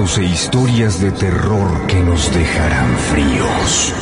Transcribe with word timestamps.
relatos 0.00 0.18
e 0.18 0.24
historias 0.24 1.00
de 1.00 1.10
terror 1.12 1.86
que 1.86 1.96
nos 1.96 2.32
dejarán 2.32 2.96
fríos. 2.96 3.94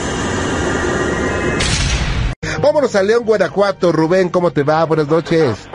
Vámonos 2.63 2.95
a 2.95 3.03
León, 3.03 3.25
Guanajuato. 3.25 3.91
Rubén, 3.93 4.29
¿cómo 4.29 4.51
te 4.53 4.63
va? 4.63 4.85
Buenas 4.85 5.09
noches. 5.09 5.69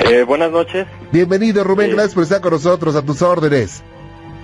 Eh, 0.00 0.22
buenas 0.22 0.50
noches. 0.50 0.86
Bienvenido, 1.12 1.62
Rubén. 1.64 1.90
Gracias 1.90 2.14
por 2.14 2.22
estar 2.22 2.40
con 2.40 2.52
nosotros, 2.52 2.94
a 2.96 3.02
tus 3.02 3.20
órdenes. 3.22 3.82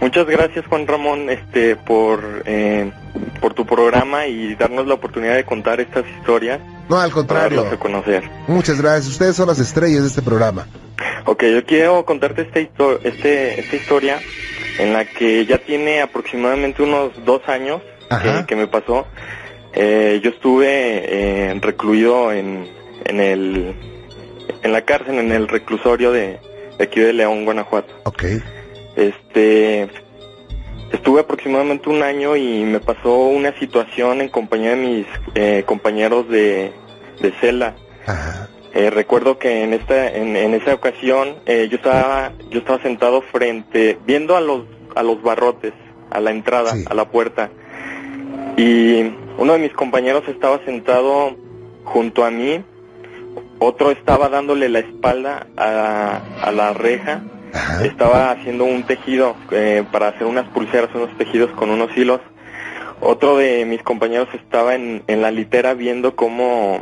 Muchas 0.01 0.27
gracias, 0.27 0.67
Juan 0.67 0.87
Ramón, 0.87 1.31
este, 1.31 1.77
por, 1.77 2.43
eh, 2.45 2.93
por 3.41 3.55
tu 3.55 3.65
programa 3.65 4.27
y 4.27 4.55
darnos 4.55 4.87
la 4.87 4.95
oportunidad 4.95 5.37
de 5.37 5.45
contar 5.45 5.81
estas 5.81 6.05
historias 6.19 6.61
No, 6.89 6.97
al 6.97 7.11
para 7.11 7.15
contrario. 7.15 7.57
darlas 7.63 7.79
a 7.79 7.81
conocer. 7.81 8.31
Muchas 8.49 8.81
gracias. 8.81 9.07
Ustedes 9.07 9.37
son 9.37 9.47
las 9.49 9.59
estrellas 9.61 10.03
de 10.03 10.09
este 10.09 10.21
programa. 10.23 10.67
Ok, 11.27 11.43
yo 11.45 11.65
quiero 11.65 12.05
contarte 12.05 12.43
esta, 12.43 12.61
histo- 12.61 13.01
este, 13.05 13.61
esta 13.61 13.77
historia 13.77 14.21
en 14.79 14.93
la 14.93 15.05
que 15.05 15.47
ya 15.47 15.59
tiene 15.59 16.01
aproximadamente 16.03 16.83
unos 16.83 17.13
dos 17.25 17.43
años 17.49 17.81
que 18.47 18.57
me 18.57 18.67
pasó. 18.67 19.07
Eh, 19.73 20.21
yo 20.23 20.31
estuve 20.31 20.69
eh, 20.69 21.59
recluido 21.61 22.33
en, 22.33 22.69
en, 23.05 23.21
el, 23.21 23.75
en 24.63 24.73
la 24.73 24.83
cárcel, 24.83 25.19
en 25.19 25.33
el 25.33 25.49
reclusorio 25.49 26.13
de, 26.13 26.39
de 26.79 26.85
aquí 26.85 27.01
de 27.01 27.13
León, 27.13 27.45
Guanajuato. 27.45 27.93
Ok. 28.05 28.25
Este, 28.97 29.89
estuve 30.93 31.23
aproximadamente 31.23 31.89
un 31.89 32.03
año 32.03 32.37
y 32.37 32.63
me 32.65 32.79
pasó 32.79 33.17
una 33.27 33.59
situación 33.59 34.21
en 34.21 34.29
compañía 34.29 34.71
de 34.71 34.77
mis 34.77 35.07
eh, 35.35 35.65
compañeros 35.67 36.29
de, 36.29 36.71
de 37.21 37.33
celda. 37.41 37.75
Ajá. 38.07 38.49
Eh, 38.75 38.91
recuerdo 38.91 39.39
que 39.39 39.63
en 39.63 39.73
esta, 39.73 40.09
en, 40.09 40.37
en 40.37 40.55
esa 40.55 40.75
ocasión, 40.75 41.37
eh, 41.47 41.69
yo 41.71 41.77
estaba, 41.77 42.33
yo 42.51 42.59
estaba 42.59 42.83
sentado 42.83 43.23
frente, 43.23 43.99
viendo 44.05 44.37
a 44.37 44.41
los, 44.41 44.63
a 44.97 45.03
los 45.03 45.23
barrotes, 45.23 45.73
a 46.11 46.21
la 46.21 46.31
entrada, 46.33 46.73
Sí. 46.73 46.85
a 46.89 46.95
la 46.95 47.05
puerta, 47.09 47.51
y 48.57 49.03
uno 49.39 49.53
de 49.53 49.59
mis 49.59 49.73
compañeros 49.73 50.25
estaba 50.29 50.59
sentado 50.65 51.37
junto 51.85 52.25
a 52.25 52.31
mí, 52.31 52.63
otro 53.59 53.91
estaba 53.91 54.29
dándole 54.29 54.69
la 54.69 54.81
espalda 54.81 55.47
a, 55.57 56.21
a 56.43 56.51
la 56.53 56.73
reja, 56.73 57.23
Ajá. 57.53 57.85
estaba 57.85 58.31
haciendo 58.33 58.65
un 58.65 58.83
tejido 58.85 59.37
eh, 59.53 59.85
para 59.93 60.09
hacer 60.09 60.27
unas 60.27 60.49
pulseras, 60.49 60.91
unos 60.95 61.17
tejidos 61.17 61.51
con 61.53 61.71
unos 61.71 61.97
hilos. 61.97 62.21
Otro 63.01 63.37
de 63.37 63.65
mis 63.65 63.83
compañeros 63.83 64.29
estaba 64.35 64.75
en, 64.75 65.03
en 65.07 65.21
la 65.23 65.31
litera 65.31 65.75
viendo 65.75 66.17
cómo, 66.17 66.81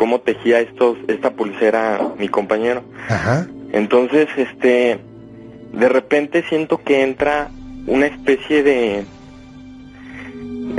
cómo 0.00 0.22
tejía 0.22 0.60
estos, 0.60 0.96
esta 1.08 1.32
pulsera 1.32 2.00
mi 2.16 2.30
compañero. 2.30 2.82
Ajá. 3.06 3.46
Entonces, 3.70 4.28
este, 4.34 4.98
de 5.74 5.88
repente 5.90 6.42
siento 6.48 6.82
que 6.82 7.02
entra 7.02 7.50
una 7.86 8.06
especie 8.06 8.62
de, 8.62 9.04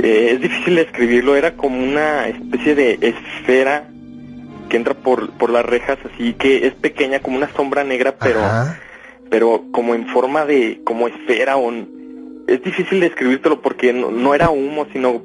eh, 0.00 0.30
es 0.32 0.40
difícil 0.40 0.74
describirlo, 0.74 1.36
era 1.36 1.52
como 1.52 1.80
una 1.80 2.26
especie 2.26 2.74
de 2.74 2.98
esfera 3.00 3.84
que 4.68 4.76
entra 4.76 4.94
por, 4.94 5.30
por 5.34 5.50
las 5.50 5.64
rejas, 5.64 5.98
así 6.12 6.32
que 6.34 6.66
es 6.66 6.74
pequeña, 6.74 7.20
como 7.20 7.36
una 7.36 7.48
sombra 7.52 7.84
negra, 7.84 8.16
pero 8.18 8.40
Ajá. 8.40 8.80
pero 9.30 9.66
como 9.70 9.94
en 9.94 10.08
forma 10.08 10.46
de 10.46 10.80
como 10.82 11.06
esfera 11.06 11.56
o 11.56 11.72
es 12.48 12.60
difícil 12.64 12.98
describírtelo 12.98 13.62
porque 13.62 13.92
no, 13.92 14.10
no 14.10 14.34
era 14.34 14.50
humo 14.50 14.88
sino 14.92 15.22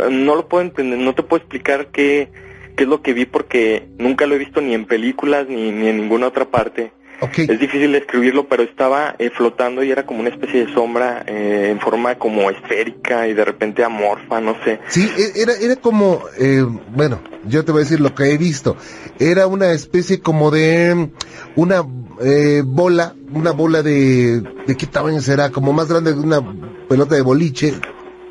eh, 0.00 0.08
no 0.10 0.34
lo 0.36 0.48
puedo 0.48 0.64
entender 0.64 0.98
no 0.98 1.14
te 1.14 1.22
puedo 1.22 1.42
explicar 1.42 1.88
qué 1.88 2.30
qué 2.76 2.84
es 2.84 2.88
lo 2.88 3.02
que 3.02 3.12
vi 3.14 3.24
porque 3.26 3.88
nunca 3.98 4.26
lo 4.26 4.34
he 4.34 4.38
visto 4.38 4.60
ni 4.60 4.74
en 4.74 4.84
películas 4.84 5.46
ni, 5.48 5.70
ni 5.72 5.88
en 5.88 5.96
ninguna 5.98 6.28
otra 6.28 6.44
parte 6.50 6.92
Ok. 7.22 7.38
es 7.38 7.58
difícil 7.58 7.92
describirlo 7.92 8.46
pero 8.46 8.62
estaba 8.62 9.16
eh, 9.18 9.30
flotando 9.34 9.82
y 9.82 9.90
era 9.90 10.04
como 10.04 10.20
una 10.20 10.28
especie 10.28 10.66
de 10.66 10.74
sombra 10.74 11.24
eh, 11.26 11.68
en 11.70 11.80
forma 11.80 12.16
como 12.16 12.50
esférica 12.50 13.26
y 13.26 13.32
de 13.32 13.42
repente 13.42 13.82
amorfa 13.82 14.38
no 14.42 14.54
sé 14.64 14.80
Sí, 14.88 15.08
e- 15.16 15.40
era, 15.40 15.54
era 15.54 15.76
como, 15.76 16.22
eh, 16.38 16.62
bueno, 16.94 17.18
yo 17.48 17.64
te 17.64 17.72
voy 17.72 17.80
a 17.80 17.84
decir 17.84 18.00
lo 18.00 18.14
que 18.14 18.24
he 18.32 18.36
visto. 18.36 18.76
Era 19.18 19.46
una 19.46 19.72
especie 19.72 20.20
como 20.20 20.50
de 20.50 21.08
una 21.54 21.82
eh, 22.22 22.62
bola, 22.66 23.14
una 23.32 23.52
bola 23.52 23.82
de, 23.82 24.42
¿de 24.66 24.76
qué 24.76 24.86
tamaño 24.86 25.20
será? 25.22 25.50
Como 25.50 25.72
más 25.72 25.88
grande 25.88 26.12
que 26.12 26.18
una 26.18 26.40
pelota 26.88 27.14
de 27.14 27.22
boliche, 27.22 27.72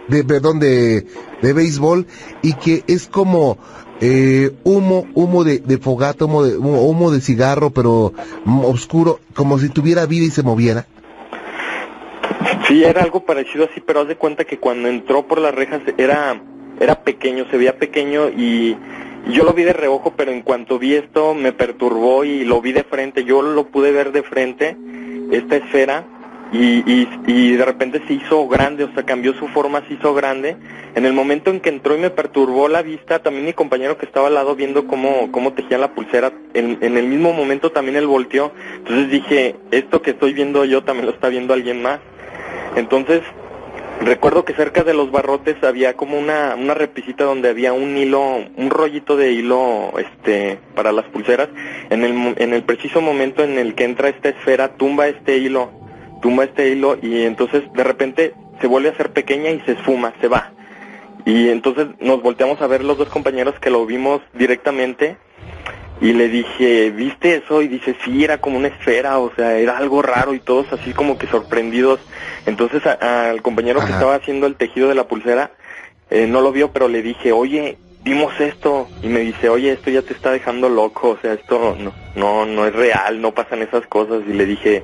de, 0.09 0.23
perdón, 0.23 0.59
de, 0.59 1.07
de 1.41 1.53
béisbol, 1.53 2.05
y 2.43 2.53
que 2.53 2.83
es 2.87 3.07
como 3.07 3.57
eh, 4.01 4.51
humo, 4.63 5.05
humo 5.13 5.43
de, 5.43 5.59
de 5.59 5.77
fogata, 5.77 6.25
humo 6.25 6.43
de, 6.43 6.57
humo, 6.57 7.11
de 7.11 7.21
cigarro, 7.21 7.69
pero 7.69 8.13
mm, 8.45 8.65
oscuro, 8.65 9.19
como 9.33 9.59
si 9.59 9.69
tuviera 9.69 10.05
vida 10.05 10.25
y 10.25 10.31
se 10.31 10.43
moviera. 10.43 10.85
Sí, 12.67 12.83
era 12.83 13.03
algo 13.03 13.25
parecido 13.25 13.65
así, 13.71 13.81
pero 13.81 14.01
haz 14.01 14.07
de 14.07 14.15
cuenta 14.15 14.45
que 14.45 14.59
cuando 14.59 14.87
entró 14.89 15.27
por 15.27 15.39
las 15.39 15.53
rejas 15.53 15.81
era, 15.97 16.41
era 16.79 17.03
pequeño, 17.03 17.45
se 17.51 17.57
veía 17.57 17.77
pequeño 17.77 18.29
y 18.29 18.75
y 19.27 19.33
yo 19.33 19.43
lo 19.43 19.53
vi 19.53 19.63
de 19.63 19.73
reojo, 19.73 20.13
pero 20.15 20.31
en 20.31 20.41
cuanto 20.41 20.77
vi 20.77 20.93
esto 20.93 21.33
me 21.33 21.51
perturbó 21.51 22.23
y 22.23 22.45
lo 22.45 22.61
vi 22.61 22.73
de 22.73 22.83
frente, 22.83 23.23
yo 23.23 23.41
lo 23.41 23.67
pude 23.67 23.91
ver 23.91 24.11
de 24.11 24.21
frente, 24.21 24.77
esta 25.31 25.55
esfera, 25.55 26.05
y, 26.51 26.89
y, 26.89 27.09
y 27.27 27.55
de 27.55 27.65
repente 27.65 28.01
se 28.07 28.13
hizo 28.13 28.47
grande, 28.47 28.83
o 28.83 28.93
sea, 28.93 29.03
cambió 29.03 29.33
su 29.33 29.47
forma, 29.49 29.85
se 29.87 29.95
hizo 29.95 30.13
grande. 30.13 30.55
En 30.95 31.05
el 31.05 31.13
momento 31.13 31.51
en 31.51 31.59
que 31.59 31.69
entró 31.69 31.95
y 31.95 31.99
me 31.99 32.09
perturbó 32.09 32.67
la 32.69 32.81
vista, 32.81 33.19
también 33.19 33.45
mi 33.45 33.53
compañero 33.53 33.97
que 33.97 34.05
estaba 34.05 34.27
al 34.27 34.35
lado 34.35 34.55
viendo 34.55 34.87
cómo, 34.87 35.31
cómo 35.31 35.53
tejía 35.53 35.77
la 35.77 35.93
pulsera, 35.93 36.31
en, 36.53 36.77
en 36.81 36.97
el 36.97 37.07
mismo 37.07 37.33
momento 37.33 37.71
también 37.71 37.97
él 37.97 38.07
volteó. 38.07 38.53
Entonces 38.77 39.09
dije, 39.09 39.55
esto 39.71 40.01
que 40.01 40.11
estoy 40.11 40.33
viendo 40.33 40.63
yo 40.63 40.83
también 40.83 41.07
lo 41.07 41.11
está 41.11 41.27
viendo 41.29 41.53
alguien 41.53 41.81
más. 41.81 41.99
Entonces, 42.75 43.21
recuerdo 44.01 44.45
que 44.45 44.53
cerca 44.53 44.83
de 44.83 44.93
los 44.93 45.11
barrotes 45.11 45.61
había 45.63 45.95
como 45.95 46.17
una, 46.17 46.55
una 46.55 46.73
repisita 46.73 47.23
donde 47.23 47.49
había 47.49 47.73
un 47.73 47.97
hilo, 47.97 48.43
un 48.55 48.69
rollito 48.69 49.17
de 49.17 49.31
hilo 49.31 49.93
este, 49.97 50.59
para 50.75 50.91
las 50.91 51.05
pulseras. 51.05 51.49
En 51.89 52.03
el, 52.03 52.35
en 52.37 52.53
el 52.53 52.63
preciso 52.63 53.01
momento 53.01 53.43
en 53.43 53.57
el 53.57 53.75
que 53.75 53.83
entra 53.83 54.09
esta 54.09 54.29
esfera, 54.29 54.75
tumba 54.75 55.07
este 55.07 55.37
hilo, 55.37 55.71
tumba 56.25 56.45
este 56.45 56.69
hilo 56.69 56.97
y 56.99 57.21
entonces 57.21 57.71
de 57.71 57.83
repente 57.83 58.33
se 58.59 58.65
vuelve 58.65 58.89
a 58.89 58.93
hacer 58.93 59.11
pequeña 59.13 59.51
y 59.51 59.59
se 59.59 59.73
esfuma, 59.73 60.11
se 60.19 60.27
va. 60.27 60.53
Y 61.23 61.49
entonces 61.49 61.85
nos 61.99 62.23
volteamos 62.23 62.59
a 62.61 62.67
ver 62.67 62.83
los 62.83 62.97
dos 62.97 63.09
compañeros 63.09 63.53
que 63.59 63.69
lo 63.69 63.85
vimos 63.85 64.21
directamente 64.33 65.17
y 66.01 66.13
le 66.13 66.27
dije, 66.27 66.89
¿viste 66.89 67.35
eso? 67.35 67.61
Y 67.61 67.67
dice, 67.67 67.95
sí, 68.03 68.23
era 68.23 68.39
como 68.39 68.57
una 68.57 68.69
esfera, 68.69 69.19
o 69.19 69.31
sea, 69.35 69.59
era 69.59 69.77
algo 69.77 70.01
raro 70.01 70.33
y 70.33 70.39
todos 70.39 70.65
así 70.73 70.93
como 70.93 71.19
que 71.19 71.27
sorprendidos. 71.27 71.99
Entonces 72.47 72.83
al 72.87 73.43
compañero 73.43 73.81
que 73.81 73.91
estaba 73.91 74.15
haciendo 74.15 74.47
el 74.47 74.55
tejido 74.55 74.89
de 74.89 74.95
la 74.95 75.07
pulsera, 75.07 75.51
eh, 76.09 76.25
no 76.25 76.41
lo 76.41 76.51
vio, 76.51 76.71
pero 76.71 76.87
le 76.87 77.03
dije, 77.03 77.33
oye, 77.33 77.77
vimos 78.03 78.33
esto. 78.39 78.87
Y 79.03 79.09
me 79.09 79.19
dice, 79.19 79.47
oye, 79.49 79.73
esto 79.73 79.91
ya 79.91 80.01
te 80.01 80.13
está 80.13 80.31
dejando 80.31 80.69
loco, 80.69 81.09
o 81.09 81.17
sea, 81.21 81.33
esto 81.33 81.77
no, 81.77 81.93
no, 82.15 82.47
no 82.47 82.65
es 82.65 82.73
real, 82.73 83.21
no 83.21 83.31
pasan 83.31 83.61
esas 83.61 83.85
cosas. 83.85 84.23
Y 84.27 84.33
le 84.33 84.47
dije, 84.47 84.83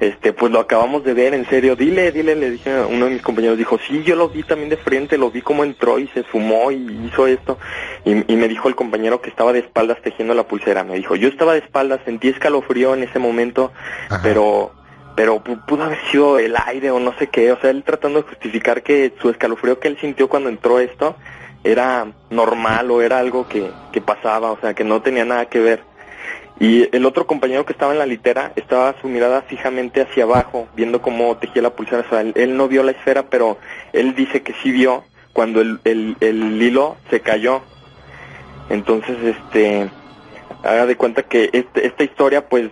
este, 0.00 0.32
pues 0.32 0.52
lo 0.52 0.60
acabamos 0.60 1.04
de 1.04 1.14
ver, 1.14 1.32
en 1.34 1.48
serio, 1.48 1.74
dile, 1.76 2.12
dile, 2.12 2.34
le 2.36 2.50
dije 2.50 2.70
a 2.70 2.86
uno 2.86 3.06
de 3.06 3.12
mis 3.12 3.22
compañeros, 3.22 3.56
dijo, 3.56 3.78
sí, 3.78 4.02
yo 4.04 4.14
lo 4.16 4.28
vi 4.28 4.42
también 4.42 4.68
de 4.68 4.76
frente, 4.76 5.16
lo 5.18 5.30
vi 5.30 5.40
cómo 5.42 5.64
entró 5.64 5.98
y 5.98 6.06
se 6.08 6.20
esfumó 6.20 6.70
y 6.70 7.08
hizo 7.10 7.26
esto. 7.26 7.58
Y, 8.04 8.30
y 8.32 8.36
me 8.36 8.48
dijo 8.48 8.68
el 8.68 8.74
compañero 8.76 9.20
que 9.20 9.30
estaba 9.30 9.52
de 9.52 9.60
espaldas 9.60 10.00
tejiendo 10.02 10.34
la 10.34 10.44
pulsera, 10.46 10.84
me 10.84 10.96
dijo, 10.96 11.16
yo 11.16 11.28
estaba 11.28 11.54
de 11.54 11.60
espaldas, 11.60 12.00
sentí 12.04 12.28
escalofrío 12.28 12.94
en 12.94 13.02
ese 13.04 13.18
momento, 13.18 13.72
Ajá. 14.10 14.20
pero 14.22 14.72
pero 15.16 15.42
pu- 15.42 15.64
pudo 15.64 15.84
haber 15.84 15.98
sido 16.10 16.38
el 16.38 16.54
aire 16.66 16.90
o 16.90 17.00
no 17.00 17.14
sé 17.18 17.28
qué, 17.28 17.50
o 17.50 17.58
sea, 17.58 17.70
él 17.70 17.82
tratando 17.84 18.20
de 18.20 18.28
justificar 18.28 18.82
que 18.82 19.14
su 19.22 19.30
escalofrío 19.30 19.80
que 19.80 19.88
él 19.88 19.96
sintió 19.98 20.28
cuando 20.28 20.50
entró 20.50 20.78
esto 20.78 21.16
era 21.64 22.06
normal 22.28 22.90
o 22.90 23.00
era 23.00 23.18
algo 23.18 23.48
que, 23.48 23.70
que 23.92 24.02
pasaba, 24.02 24.50
o 24.52 24.60
sea, 24.60 24.74
que 24.74 24.84
no 24.84 25.00
tenía 25.00 25.24
nada 25.24 25.46
que 25.46 25.58
ver. 25.58 25.80
Y 26.58 26.88
el 26.96 27.04
otro 27.04 27.26
compañero 27.26 27.66
que 27.66 27.72
estaba 27.72 27.92
en 27.92 27.98
la 27.98 28.06
litera 28.06 28.52
estaba 28.56 28.94
su 29.00 29.08
mirada 29.08 29.42
fijamente 29.42 30.00
hacia 30.00 30.24
abajo, 30.24 30.68
viendo 30.74 31.02
cómo 31.02 31.36
tejía 31.36 31.62
la 31.62 31.70
pulsera. 31.70 32.04
O 32.06 32.08
sea, 32.08 32.22
él, 32.22 32.32
él 32.34 32.56
no 32.56 32.66
vio 32.68 32.82
la 32.82 32.92
esfera, 32.92 33.24
pero 33.24 33.58
él 33.92 34.14
dice 34.14 34.42
que 34.42 34.54
sí 34.62 34.70
vio 34.70 35.04
cuando 35.34 35.60
el, 35.60 35.80
el, 35.84 36.16
el 36.20 36.62
hilo 36.62 36.96
se 37.10 37.20
cayó. 37.20 37.62
Entonces, 38.70 39.16
este, 39.22 39.90
haga 40.62 40.86
de 40.86 40.96
cuenta 40.96 41.24
que 41.24 41.50
este, 41.52 41.86
esta 41.86 42.04
historia, 42.04 42.48
pues, 42.48 42.70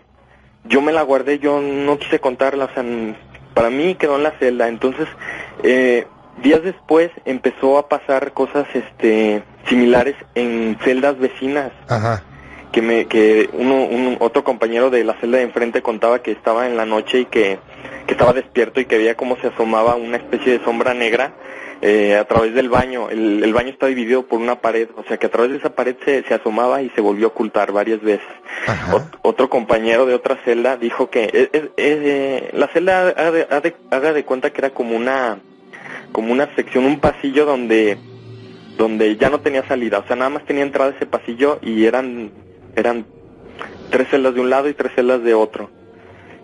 yo 0.65 0.81
me 0.81 0.93
la 0.93 1.03
guardé, 1.03 1.39
yo 1.39 1.61
no 1.61 1.99
quise 1.99 2.21
contarla, 2.21 2.65
o 2.65 2.73
sea, 2.73 2.83
para 3.53 3.69
mí 3.69 3.97
quedó 3.97 4.17
en 4.17 4.23
la 4.23 4.39
celda. 4.39 4.69
Entonces, 4.69 5.07
eh, 5.63 6.07
días 6.43 6.63
después 6.63 7.11
empezó 7.27 7.77
a 7.77 7.89
pasar 7.91 8.33
cosas, 8.33 8.67
este, 8.73 9.43
similares 9.69 10.17
en 10.35 10.79
celdas 10.83 11.19
vecinas 11.19 11.71
Ajá. 11.89 12.23
Que 12.75 12.82
me 12.82 13.06
que 13.06 13.49
uno 13.53 13.85
un 13.85 14.17
otro 14.19 14.43
compañero 14.43 14.91
de 14.91 15.05
la 15.05 15.15
celda 15.21 15.38
de 15.38 15.44
enfrente 15.44 15.81
contaba 15.81 16.23
que 16.23 16.32
estaba 16.32 16.67
en 16.67 16.76
la 16.76 16.85
noche 16.85 17.21
y 17.21 17.25
que, 17.26 17.61
que 18.05 18.15
estaba 18.15 18.32
despierto 18.32 18.81
y 18.81 18.87
que 18.87 18.99
veía 18.99 19.17
cómo 19.17 19.37
se 19.37 19.47
asomaba 19.47 19.94
una 19.94 20.17
especie 20.17 20.59
de 20.59 20.65
sombra 20.65 20.93
negra 20.93 21.35
eh, 21.82 22.17
a 22.17 22.25
través 22.25 22.53
del 22.53 22.69
baño. 22.69 23.11
El, 23.11 23.44
el, 23.44 23.53
baño 23.53 23.69
está 23.69 23.87
dividido 23.87 24.26
por 24.26 24.41
una 24.41 24.61
pared, 24.61 24.88
o 24.97 25.05
sea 25.05 25.19
que 25.19 25.26
a 25.26 25.31
través 25.31 25.53
de 25.53 25.59
esa 25.59 25.76
pared 25.76 25.94
se, 26.05 26.25
se 26.25 26.35
asomaba 26.35 26.82
y 26.82 26.91
se 26.91 27.00
volvió 27.00 27.26
a 27.26 27.29
ocultar 27.29 27.71
varias 27.71 28.03
veces. 28.03 28.26
otro 29.23 29.49
compañero 29.49 30.05
de 30.05 30.15
otra 30.15 30.37
celda 30.44 30.77
dijo 30.77 31.11
que 31.11 31.31
eh, 31.32 31.50
eh, 31.53 31.70
eh 31.77 32.50
la 32.55 32.67
celda 32.67 33.11
haga 33.11 33.31
de, 33.61 33.77
haga 33.93 34.12
de 34.12 34.25
cuenta 34.25 34.50
que 34.50 34.62
era 34.62 34.70
como 34.70 34.97
una 34.97 35.38
como 36.11 36.32
una 36.32 36.53
sección, 36.56 36.87
un 36.87 36.99
pasillo 36.99 37.44
donde 37.47 37.99
donde 38.77 39.17
ya 39.17 39.31
no 39.31 39.38
tenía 39.38 39.65
salida, 39.69 40.00
o 40.00 40.06
sea, 40.09 40.17
nada 40.17 40.31
más 40.31 40.44
tenía 40.44 40.65
entrada 40.65 40.91
ese 40.91 41.06
pasillo 41.06 41.61
y 41.62 41.85
eran 41.85 42.32
eran 42.76 43.06
tres 43.91 44.09
celdas 44.09 44.35
de 44.35 44.41
un 44.41 44.50
lado 44.50 44.69
y 44.69 44.75
tres 44.75 44.93
celdas 44.94 45.23
de 45.23 45.35
otro. 45.35 45.71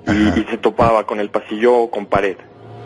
Y, 0.07 0.45
se 0.51 0.57
topaba 0.57 1.07
con 1.07 1.21
el 1.21 1.31
pasillo 1.31 1.89
con 1.91 2.07
pared. 2.07 2.37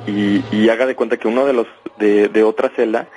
Y, 0.06 0.42
y 0.52 0.68
haga 0.68 0.84
de 0.84 0.94
cuenta 0.94 1.16
que 1.16 1.28
uno 1.28 1.46
de 1.46 1.52
los 1.52 1.66
de, 1.98 2.28
de 2.28 2.42
otra 2.42 2.70
celda 2.70 3.08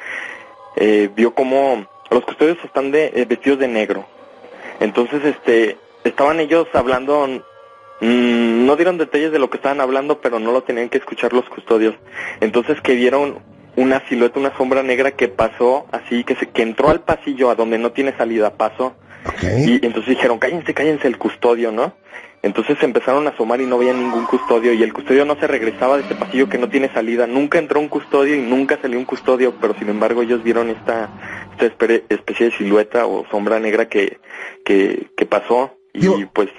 eh, 0.75 1.09
vio 1.13 1.33
como 1.33 1.87
los 2.09 2.23
custodios 2.23 2.57
están 2.63 2.91
de, 2.91 3.11
eh, 3.15 3.25
vestidos 3.27 3.59
de 3.59 3.67
negro. 3.67 4.05
Entonces, 4.79 5.23
este, 5.25 5.77
estaban 6.03 6.39
ellos 6.39 6.67
hablando, 6.73 7.27
mm, 7.99 8.65
no 8.65 8.75
dieron 8.75 8.97
detalles 8.97 9.31
de 9.31 9.39
lo 9.39 9.49
que 9.49 9.57
estaban 9.57 9.81
hablando, 9.81 10.21
pero 10.21 10.39
no 10.39 10.51
lo 10.51 10.63
tenían 10.63 10.89
que 10.89 10.99
escuchar 10.99 11.33
los 11.33 11.49
custodios. 11.49 11.95
Entonces 12.39 12.79
que 12.81 12.93
vieron 12.93 13.39
una 13.77 14.05
silueta, 14.09 14.39
una 14.39 14.57
sombra 14.57 14.83
negra 14.83 15.11
que 15.11 15.27
pasó 15.29 15.85
así, 15.91 16.23
que, 16.23 16.35
se, 16.35 16.49
que 16.49 16.63
entró 16.63 16.89
al 16.89 17.01
pasillo 17.01 17.49
a 17.49 17.55
donde 17.55 17.77
no 17.77 17.91
tiene 17.91 18.17
salida, 18.17 18.55
pasó. 18.55 18.95
Y 19.43 19.85
entonces 19.85 20.15
dijeron, 20.15 20.39
cállense, 20.39 20.73
cállense 20.73 21.07
el 21.07 21.17
custodio, 21.17 21.71
¿no? 21.71 21.93
Entonces 22.41 22.77
empezaron 22.81 23.27
a 23.27 23.31
asomar 23.31 23.61
y 23.61 23.65
no 23.65 23.75
había 23.75 23.93
ningún 23.93 24.25
custodio 24.25 24.73
y 24.73 24.81
el 24.81 24.93
custodio 24.93 25.25
no 25.25 25.35
se 25.39 25.47
regresaba 25.47 25.97
de 25.97 26.03
este 26.03 26.15
pasillo 26.15 26.49
que 26.49 26.57
no 26.57 26.69
tiene 26.69 26.91
salida. 26.93 27.27
Nunca 27.27 27.59
entró 27.59 27.79
un 27.79 27.89
custodio 27.89 28.35
y 28.35 28.41
nunca 28.41 28.79
salió 28.81 28.97
un 28.97 29.05
custodio, 29.05 29.53
pero 29.59 29.75
sin 29.77 29.89
embargo 29.89 30.21
ellos 30.21 30.43
vieron 30.43 30.69
esta, 30.69 31.09
esta 31.59 31.85
especie 32.09 32.49
de 32.49 32.57
silueta 32.57 33.05
o 33.05 33.25
sombra 33.29 33.59
negra 33.59 33.87
que, 33.89 34.19
que, 34.63 35.07
que 35.15 35.25
pasó 35.25 35.77
y 35.93 36.25
pues 36.25 36.49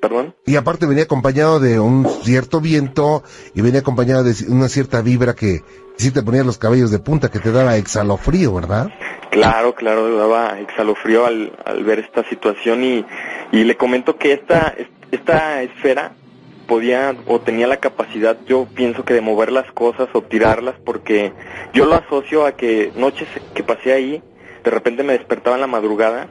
Perdón. 0.00 0.34
Y 0.44 0.56
aparte 0.56 0.86
venía 0.86 1.04
acompañado 1.04 1.58
de 1.58 1.80
un 1.80 2.06
cierto 2.22 2.60
viento 2.60 3.22
y 3.54 3.62
venía 3.62 3.80
acompañado 3.80 4.24
de 4.24 4.34
una 4.48 4.68
cierta 4.68 5.00
vibra 5.00 5.34
que 5.34 5.62
sí 5.96 6.10
te 6.10 6.22
ponía 6.22 6.44
los 6.44 6.58
cabellos 6.58 6.90
de 6.90 6.98
punta, 6.98 7.30
que 7.30 7.38
te 7.38 7.52
daba 7.52 7.76
exhalofrío, 7.76 8.54
¿verdad? 8.54 8.90
Claro, 9.30 9.74
claro, 9.74 10.16
daba 10.16 10.58
exhalofrío 10.60 11.26
al, 11.26 11.52
al 11.64 11.84
ver 11.84 11.98
esta 11.98 12.24
situación 12.28 12.84
y, 12.84 13.04
y 13.52 13.64
le 13.64 13.76
comento 13.76 14.16
que 14.16 14.32
esta, 14.32 14.74
esta 15.10 15.62
esfera 15.62 16.12
podía 16.66 17.14
o 17.26 17.40
tenía 17.40 17.66
la 17.66 17.78
capacidad, 17.78 18.36
yo 18.46 18.66
pienso 18.74 19.04
que 19.04 19.14
de 19.14 19.20
mover 19.20 19.52
las 19.52 19.70
cosas 19.72 20.08
o 20.12 20.22
tirarlas, 20.22 20.74
porque 20.84 21.32
yo 21.72 21.86
lo 21.86 21.94
asocio 21.94 22.44
a 22.44 22.56
que 22.56 22.92
noches 22.96 23.28
que 23.54 23.62
pasé 23.62 23.92
ahí, 23.92 24.22
de 24.64 24.70
repente 24.70 25.02
me 25.02 25.12
despertaba 25.12 25.56
en 25.56 25.60
la 25.60 25.68
madrugada 25.68 26.28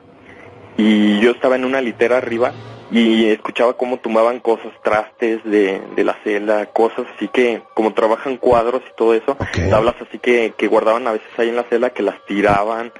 y 0.77 1.19
yo 1.21 1.31
estaba 1.31 1.56
en 1.56 1.63
una 1.63 1.79
litera 1.79 2.18
arriba 2.18 2.51
y 2.91 3.25
escuchaba 3.29 3.73
cómo 3.73 3.97
tumbaban 3.97 4.39
cosas, 4.39 4.71
trastes 4.83 5.43
de, 5.43 5.81
de 5.95 6.03
la 6.03 6.15
celda, 6.23 6.67
cosas 6.67 7.05
así 7.15 7.27
que, 7.27 7.61
como 7.73 7.93
trabajan 7.93 8.37
cuadros 8.37 8.81
y 8.89 8.95
todo 8.95 9.13
eso, 9.13 9.37
tablas 9.69 9.95
así 10.07 10.19
que, 10.19 10.53
que 10.57 10.67
guardaban 10.67 11.07
a 11.07 11.13
veces 11.13 11.27
ahí 11.37 11.49
en 11.49 11.55
la 11.55 11.63
celda, 11.63 11.89
que 11.89 12.03
las 12.03 12.23
tiraban, 12.25 12.91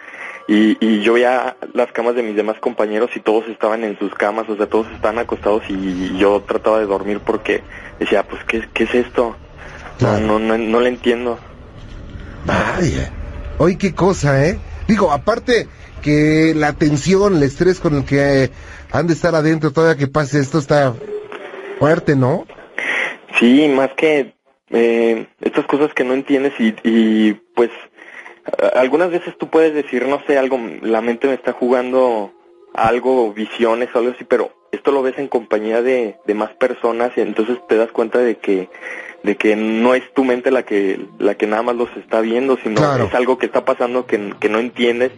y, 0.48 0.78
y 0.86 1.02
yo 1.02 1.14
veía 1.14 1.56
las 1.74 1.92
camas 1.92 2.16
de 2.16 2.24
mis 2.24 2.36
demás 2.36 2.58
compañeros 2.60 3.10
y 3.16 3.20
todos 3.20 3.48
estaban 3.48 3.84
en 3.84 3.98
sus 3.98 4.14
camas, 4.14 4.48
o 4.50 4.56
sea, 4.56 4.68
todos 4.68 4.88
estaban 4.92 5.20
acostados 5.20 5.64
y 5.70 6.18
yo 6.18 6.42
trataba 6.42 6.80
de 6.80 6.86
dormir 6.86 7.20
porque 7.20 7.64
decía, 8.00 8.24
pues, 8.24 8.44
¿qué, 8.46 8.68
qué 8.74 8.84
es 8.84 8.94
esto? 8.94 9.36
No, 10.00 10.20
no, 10.20 10.40
no, 10.40 10.58
no 10.58 10.80
le 10.82 10.90
entiendo. 10.90 11.40
Vaya, 12.46 13.12
oye, 13.58 13.78
qué 13.78 13.96
cosa, 13.96 14.46
¿eh? 14.46 14.60
Digo, 14.88 15.12
aparte 15.12 15.68
que 16.04 16.54
la 16.56 16.74
tensión, 16.74 17.38
el 17.38 17.44
estrés 17.44 17.80
con 17.80 17.96
el 17.96 18.06
que 18.06 18.52
han 18.96 19.08
de 19.08 19.14
estar 19.14 19.36
adentro 19.36 19.72
todavía 19.72 19.98
que 19.98 20.08
pase 20.08 20.40
esto 20.40 20.58
está 20.58 20.94
fuerte, 21.80 22.16
¿no? 22.16 22.46
Sí, 23.40 23.68
más 23.68 23.92
que 23.94 24.34
eh, 24.70 25.28
estas 25.42 25.66
cosas 25.66 25.94
que 25.94 26.04
no 26.04 26.14
entiendes 26.14 26.54
y, 26.60 26.74
y 26.84 27.34
pues 27.56 27.70
algunas 28.76 29.10
veces 29.10 29.38
tú 29.38 29.50
puedes 29.50 29.74
decir, 29.74 30.08
no 30.08 30.22
sé, 30.28 30.38
algo, 30.38 30.60
la 30.82 31.02
mente 31.02 31.28
me 31.28 31.34
está 31.34 31.52
jugando 31.54 32.32
algo, 32.76 33.34
visiones 33.34 33.90
o 33.94 34.00
algo 34.00 34.12
así, 34.12 34.24
pero 34.24 34.52
esto 34.72 34.92
lo 34.92 35.02
ves 35.02 35.18
en 35.18 35.28
compañía 35.28 35.82
de, 35.82 36.18
de 36.26 36.34
más 36.34 36.52
personas 36.54 37.12
y 37.16 37.22
entonces 37.22 37.58
te 37.68 37.78
das 37.78 37.92
cuenta 37.92 38.20
de 38.20 38.38
que 38.38 38.70
de 39.24 39.38
que 39.38 39.56
no 39.56 39.96
es 39.96 40.04
tu 40.14 40.24
mente 40.24 40.52
la 40.52 40.64
que 40.64 41.00
la 41.18 41.34
que 41.34 41.48
nada 41.48 41.64
más 41.64 41.76
los 41.76 41.90
está 41.98 42.22
viendo, 42.22 42.58
sino 42.58 42.80
es 43.04 43.14
algo 43.16 43.40
que 43.40 43.48
está 43.48 43.66
pasando 43.66 44.06
que, 44.06 44.36
que, 44.40 44.50
no 44.50 44.60
entiendes. 44.60 45.12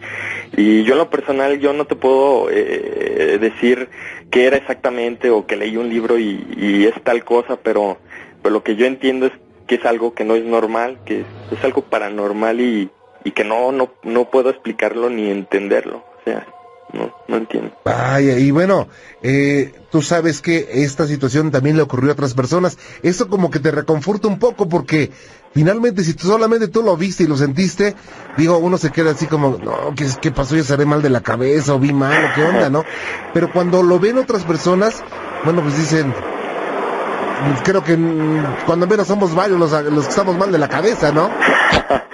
Y 0.56 0.82
yo 0.84 0.94
en 0.94 0.98
lo 0.98 1.10
personal 1.10 1.60
yo 1.60 1.74
no 1.74 1.84
te 1.84 1.94
puedo 1.94 2.48
eh, 2.50 3.36
decir 3.38 3.90
qué 4.30 4.46
era 4.46 4.56
exactamente 4.56 5.28
o 5.28 5.46
que 5.46 5.56
leí 5.56 5.76
un 5.76 5.90
libro 5.90 6.18
y, 6.18 6.42
y 6.56 6.86
es 6.86 6.94
tal 7.02 7.22
cosa, 7.22 7.58
pero, 7.62 7.98
pero 8.42 8.54
lo 8.54 8.62
que 8.62 8.76
yo 8.76 8.86
entiendo 8.86 9.26
es 9.26 9.32
que 9.66 9.74
es 9.74 9.84
algo 9.84 10.14
que 10.14 10.24
no 10.24 10.36
es 10.36 10.44
normal, 10.44 10.98
que 11.04 11.24
es 11.50 11.62
algo 11.62 11.82
paranormal 11.82 12.62
y, 12.62 12.90
y 13.24 13.32
que 13.32 13.44
no, 13.44 13.72
no, 13.72 13.90
no 14.04 14.30
puedo 14.30 14.48
explicarlo 14.48 15.10
ni 15.10 15.30
entenderlo. 15.30 15.98
O 15.98 16.24
sea, 16.24 16.46
no, 16.92 17.12
no 17.28 17.36
entiendo. 17.36 17.72
Vaya, 17.84 18.38
y 18.38 18.50
bueno, 18.50 18.88
eh, 19.22 19.72
tú 19.90 20.00
sabes 20.02 20.40
que 20.40 20.68
esta 20.84 21.06
situación 21.06 21.50
también 21.50 21.76
le 21.76 21.82
ocurrió 21.82 22.10
a 22.10 22.12
otras 22.14 22.34
personas. 22.34 22.78
Eso 23.02 23.28
como 23.28 23.50
que 23.50 23.58
te 23.58 23.70
reconforta 23.70 24.28
un 24.28 24.38
poco 24.38 24.68
porque 24.68 25.10
finalmente 25.54 26.02
si 26.04 26.14
tú 26.14 26.26
solamente 26.26 26.68
tú 26.68 26.82
lo 26.82 26.96
viste 26.96 27.24
y 27.24 27.26
lo 27.26 27.36
sentiste, 27.36 27.94
digo, 28.36 28.58
uno 28.58 28.78
se 28.78 28.90
queda 28.90 29.10
así 29.10 29.26
como, 29.26 29.58
no, 29.58 29.94
¿qué, 29.94 30.06
qué 30.20 30.30
pasó? 30.30 30.56
Ya 30.56 30.64
seré 30.64 30.86
mal 30.86 31.02
de 31.02 31.10
la 31.10 31.20
cabeza 31.20 31.74
o 31.74 31.78
vi 31.78 31.92
mal 31.92 32.24
o 32.24 32.34
qué 32.34 32.44
onda, 32.44 32.70
¿no? 32.70 32.84
Pero 33.34 33.52
cuando 33.52 33.82
lo 33.82 33.98
ven 33.98 34.18
otras 34.18 34.44
personas, 34.44 35.02
bueno, 35.44 35.62
pues 35.62 35.76
dicen, 35.76 36.14
creo 37.64 37.82
que 37.82 37.96
cuando 38.66 38.86
menos 38.86 39.06
somos 39.06 39.34
varios 39.34 39.58
los, 39.58 39.70
los 39.92 40.04
que 40.04 40.10
estamos 40.10 40.36
mal 40.36 40.52
de 40.52 40.58
la 40.58 40.68
cabeza, 40.68 41.12
¿no? 41.12 41.30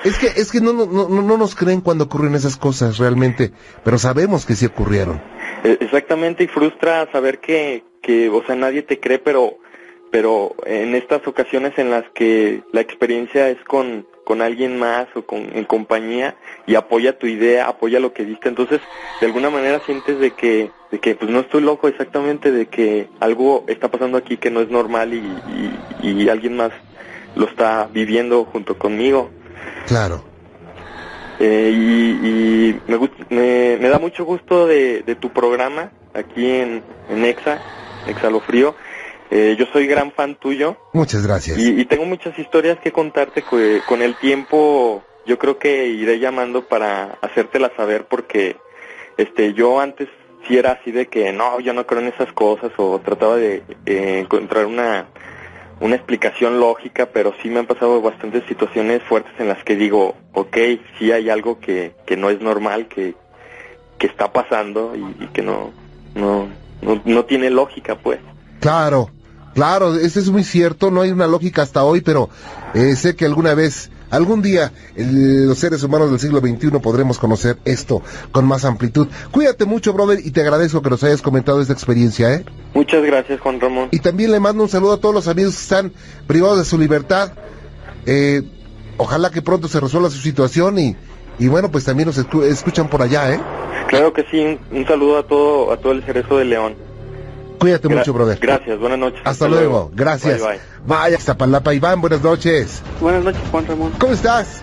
Es 0.05 0.19
que, 0.19 0.27
es 0.27 0.53
que 0.53 0.61
no, 0.61 0.73
no, 0.73 0.87
no, 0.87 1.23
no 1.23 1.37
nos 1.39 1.55
creen 1.55 1.81
cuando 1.81 2.05
ocurren 2.05 2.35
esas 2.35 2.57
cosas 2.57 2.99
realmente, 2.99 3.53
pero 3.83 3.99
sabemos 3.99 4.45
que 4.45 4.55
sí 4.55 4.67
ocurrieron. 4.67 5.23
E, 5.65 5.79
exactamente, 5.81 6.45
y 6.45 6.47
frustra 6.47 7.11
saber 7.11 7.39
que, 7.39 7.85
que, 8.03 8.29
o 8.29 8.45
sea, 8.45 8.55
nadie 8.55 8.83
te 8.83 9.01
cree, 9.01 9.19
pero, 9.19 9.59
pero 10.11 10.55
en 10.67 10.95
estas 10.95 11.27
ocasiones 11.27 11.73
en 11.79 11.91
las 11.91 12.05
que 12.15 12.63
la 12.73 12.83
experiencia 12.83 13.49
es 13.49 13.59
con, 13.65 14.07
con 14.25 14.43
alguien 14.43 14.79
más 14.79 15.07
o 15.15 15.23
con, 15.23 15.55
en 15.55 15.65
compañía 15.65 16.35
y 16.67 16.75
apoya 16.75 17.19
tu 17.19 17.27
idea, 17.27 17.69
apoya 17.69 18.01
lo 18.01 18.13
que 18.13 18.25
diste, 18.25 18.49
entonces 18.49 18.81
de 19.21 19.27
alguna 19.27 19.51
manera 19.51 19.81
sientes 19.87 20.19
de 20.19 20.33
que, 20.33 20.71
de 20.91 20.99
que 20.99 21.15
pues 21.15 21.31
no 21.31 21.41
estoy 21.41 21.63
loco 21.63 21.89
exactamente, 21.89 22.51
de 22.51 22.67
que 22.67 23.09
algo 23.21 23.65
está 23.69 23.89
pasando 23.89 24.19
aquí 24.19 24.37
que 24.37 24.51
no 24.51 24.61
es 24.61 24.71
normal 24.71 25.13
y, 25.15 25.23
y, 26.03 26.29
alguien 26.29 26.57
más 26.57 26.73
lo 27.37 27.47
está 27.47 27.89
viviendo 27.93 28.45
junto 28.47 28.79
conmigo. 28.79 29.31
Claro. 29.87 30.25
Eh, 31.39 31.71
y, 31.75 32.29
y 32.29 32.81
me, 33.31 33.77
me, 33.77 33.89
da 33.89 33.99
mucho 33.99 34.25
gusto 34.25 34.67
de, 34.67 35.03
de 35.03 35.15
tu 35.17 35.31
programa 35.31 35.91
aquí 36.15 36.49
en, 36.49 36.83
en 37.11 37.25
Exa, 37.25 37.61
Exalofrío. 38.07 38.75
Eh, 39.31 39.57
yo 39.59 39.67
soy 39.73 39.87
gran 39.87 40.13
fan 40.13 40.37
tuyo. 40.37 40.77
Muchas 40.93 41.27
gracias. 41.27 41.59
Y, 41.59 41.85
tengo 41.87 42.05
muchas 42.05 42.39
historias 42.39 42.79
que 42.79 42.93
contarte 42.93 43.43
con 43.87 44.03
el 44.03 44.17
tiempo. 44.17 45.03
Yo 45.27 45.39
creo 45.39 45.59
que 45.59 45.87
iré 45.89 46.19
llamando 46.19 46.67
para 46.67 47.19
hacértelas 47.23 47.73
saber 47.77 48.07
porque 48.07 48.57
este 49.17 49.55
yo 49.55 49.81
antes 49.81 50.09
sí 50.47 50.59
era 50.59 50.73
así 50.73 50.93
de 50.93 51.07
que 51.07 51.33
no, 51.33 51.61
yo 51.61 51.73
no 51.73 51.87
creo 51.87 52.03
en 52.03 52.09
esas 52.09 52.31
cosas 52.33 52.71
o 52.77 53.01
trataba 53.01 53.37
de 53.37 53.63
eh, 53.87 54.19
encontrar 54.21 54.67
una 54.67 55.07
una 55.81 55.97
explicación 55.97 56.61
lógica, 56.61 57.07
pero 57.07 57.35
sí 57.43 57.49
me 57.49 57.59
han 57.59 57.67
pasado 57.67 58.01
bastantes 58.01 58.45
situaciones 58.47 59.03
fuertes 59.03 59.33
en 59.39 59.49
las 59.49 59.63
que 59.65 59.75
digo, 59.77 60.15
ok, 60.33 60.57
sí 60.99 61.11
hay 61.11 61.29
algo 61.31 61.59
que, 61.59 61.95
que 62.07 62.17
no 62.17 62.31
es 62.31 62.41
normal, 62.41 62.87
que, 62.87 63.15
que 63.99 64.07
está 64.07 64.33
pasando 64.33 64.95
y, 64.95 65.25
y 65.25 65.27
que 65.29 65.43
no, 65.43 65.73
no, 66.15 66.49
no, 66.81 67.03
no 67.05 67.25
tiene 67.25 67.51
lógica, 67.51 67.97
pues. 67.97 68.21
Claro, 68.65 69.11
claro, 69.53 69.95
eso 69.95 70.19
es 70.19 70.31
muy 70.31 70.43
cierto, 70.43 70.91
no 70.91 71.03
hay 71.03 71.11
una 71.11 71.27
lógica 71.27 71.61
hasta 71.61 71.85
hoy, 71.85 72.01
pero 72.01 72.31
eh, 72.73 72.97
sé 72.97 73.15
que 73.15 73.27
alguna 73.27 73.53
vez, 73.53 73.91
algún 74.09 74.41
día, 74.41 74.73
los 74.97 75.59
seres 75.59 75.83
humanos 75.83 76.09
del 76.11 76.19
siglo 76.19 76.41
XXI 76.41 76.71
podremos 76.79 77.19
conocer 77.19 77.59
esto 77.67 78.01
con 78.33 78.47
más 78.47 78.65
amplitud. 78.65 79.09
Cuídate 79.31 79.67
mucho, 79.67 79.93
brother, 79.93 80.19
y 80.25 80.31
te 80.31 80.41
agradezco 80.41 80.81
que 80.81 80.89
nos 80.89 81.05
hayas 81.05 81.21
comentado 81.21 81.61
esta 81.61 81.75
experiencia, 81.75 82.33
¿eh? 82.33 82.47
Muchas 82.73 83.05
gracias, 83.05 83.39
Juan 83.39 83.61
Ramón. 83.61 83.91
Y 83.91 83.99
también 83.99 84.33
le 84.33 84.41
mando 84.41 84.63
un 84.63 84.71
saludo 84.71 84.95
a 84.95 84.99
todos 84.99 85.15
los 85.15 85.29
amigos 85.29 85.57
que 85.57 85.61
están 85.61 85.93
privados 86.27 86.57
de 86.57 86.65
su 86.65 86.79
libertad. 86.79 87.35
Eh, 88.07 88.45
ojalá 88.97 89.29
que 89.31 89.43
pronto 89.43 89.69
se 89.69 89.79
resuelva 89.79 90.09
su 90.09 90.21
situación 90.21 90.79
y, 90.79 90.97
y 91.39 91.49
bueno, 91.49 91.71
pues 91.71 91.85
también 91.85 92.07
nos 92.07 92.17
escuchan 92.17 92.89
por 92.89 93.03
allá, 93.03 93.35
¿eh? 93.35 93.41
Claro 93.89 94.15
que 94.15 94.25
sí, 94.31 94.59
un, 94.73 94.87
saludo 94.87 95.19
a 95.19 95.27
todo, 95.27 95.71
a 95.71 95.77
todo 95.77 95.93
el 95.93 96.03
cerezo 96.03 96.39
de 96.39 96.47
León. 96.47 96.94
Cuídate 97.65 97.89
mucho, 97.89 98.13
brother. 98.13 98.39
Gracias, 98.39 98.79
buenas 98.79 98.99
noches. 98.99 99.21
Hasta, 99.25 99.49
luego. 99.49 99.91
gracias. 99.95 100.39
Bye, 100.43 100.49
bye. 100.49 100.59
Vaya, 100.87 101.19
Zapalapa 101.19 101.73
Iván, 101.73 101.99
buenas 102.03 102.23
noches. 102.23 102.83
Buenas 103.01 103.25
noches, 103.25 103.41
Juan 103.51 103.67
Ramón. 103.67 103.93
¿Cómo 103.99 104.13
estás? 104.13 104.63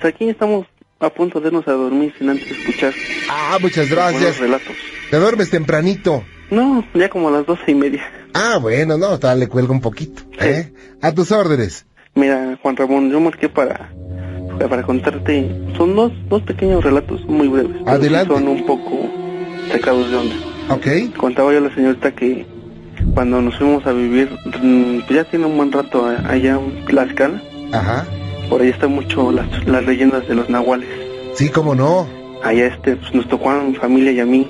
pues 0.00 0.14
aquí 0.14 0.30
estamos 0.30 0.64
a 1.00 1.10
punto 1.10 1.40
de 1.40 1.48
irnos 1.48 1.68
a 1.68 1.72
dormir 1.72 2.14
sin 2.18 2.30
antes 2.30 2.50
escuchar 2.50 2.94
Ah, 3.28 3.58
muchas 3.60 3.90
gracias. 3.90 4.38
relatos. 4.38 4.72
¿Te 5.10 5.18
duermes 5.18 5.50
tempranito? 5.50 6.24
No, 6.50 6.82
ya 6.94 7.10
como 7.10 7.28
a 7.28 7.32
las 7.32 7.44
doce 7.44 7.64
y 7.70 7.74
media. 7.74 8.02
Ah, 8.32 8.56
bueno, 8.58 8.96
no, 8.96 9.18
tal, 9.18 9.40
le 9.40 9.48
cuelgo 9.48 9.74
un 9.74 9.82
poquito. 9.82 10.22
¿eh? 10.40 10.72
A 11.02 11.12
tus 11.12 11.30
órdenes. 11.32 11.84
Mira, 12.14 12.58
Juan 12.62 12.76
Ramón, 12.78 13.10
yo 13.10 13.20
marqué 13.20 13.50
para, 13.50 13.92
para 14.58 14.82
contarte, 14.84 15.54
son 15.76 15.94
dos, 15.94 16.12
dos 16.30 16.42
pequeños 16.44 16.82
relatos 16.82 17.20
muy 17.26 17.48
breves. 17.48 17.72
pero 17.72 17.84
sí 17.84 17.90
Adelante. 17.90 18.32
Son 18.32 18.48
un 18.48 18.64
poco 18.64 19.06
sacados 19.70 20.10
de 20.10 20.16
onda. 20.16 20.34
¿Ok? 20.70 20.86
Contaba 21.16 21.52
yo 21.52 21.58
a 21.58 21.62
la 21.62 21.74
señorita 21.74 22.12
que 22.12 22.46
cuando 23.14 23.40
nos 23.40 23.56
fuimos 23.56 23.86
a 23.86 23.92
vivir, 23.92 24.28
mm, 24.62 25.00
pues 25.06 25.10
ya 25.16 25.24
tiene 25.24 25.46
un 25.46 25.56
buen 25.56 25.72
rato 25.72 26.06
a- 26.06 26.30
allá 26.30 26.58
en 26.58 26.84
Tlaxcala, 26.86 27.42
Ajá. 27.72 28.06
por 28.48 28.60
ahí 28.60 28.68
están 28.68 28.92
mucho 28.92 29.30
las, 29.32 29.46
las 29.66 29.84
leyendas 29.86 30.26
de 30.28 30.34
los 30.34 30.48
nahuales. 30.50 30.88
Sí, 31.34 31.48
cómo 31.48 31.74
no. 31.74 32.06
Allá 32.42 32.66
este, 32.66 32.96
pues 32.96 33.14
nos 33.14 33.28
tocó 33.28 33.50
a 33.50 33.62
mi 33.62 33.74
familia 33.74 34.12
y 34.12 34.20
a 34.20 34.26
mí 34.26 34.46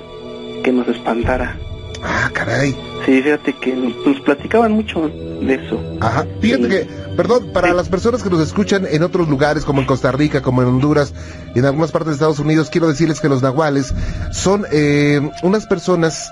que 0.63 0.71
nos 0.71 0.87
espantara. 0.87 1.55
Ah, 2.03 2.29
caray. 2.33 2.71
Sí, 3.05 3.21
fíjate 3.21 3.53
que 3.61 3.73
nos, 3.73 3.95
nos 4.05 4.19
platicaban 4.21 4.71
mucho 4.73 5.09
de 5.41 5.53
eso. 5.55 5.81
Ajá. 6.01 6.25
Fíjate 6.41 6.63
Sí. 6.63 6.69
que, 6.69 6.87
perdón, 7.19 7.49
para 7.51 7.69
Sí. 7.69 7.75
las 7.75 7.89
personas 7.89 8.23
que 8.23 8.29
nos 8.29 8.39
escuchan 8.39 8.87
en 8.89 9.03
otros 9.03 9.27
lugares, 9.27 9.65
como 9.65 9.81
en 9.81 9.87
Costa 9.87 10.09
Rica, 10.13 10.41
como 10.41 10.61
en 10.61 10.69
Honduras, 10.69 11.13
en 11.53 11.65
algunas 11.65 11.91
partes 11.91 12.11
de 12.11 12.13
Estados 12.13 12.39
Unidos, 12.39 12.69
quiero 12.69 12.87
decirles 12.87 13.19
que 13.19 13.27
los 13.27 13.41
nahuales 13.41 13.93
son 14.31 14.65
eh, 14.71 15.19
unas 15.43 15.67
personas, 15.67 16.31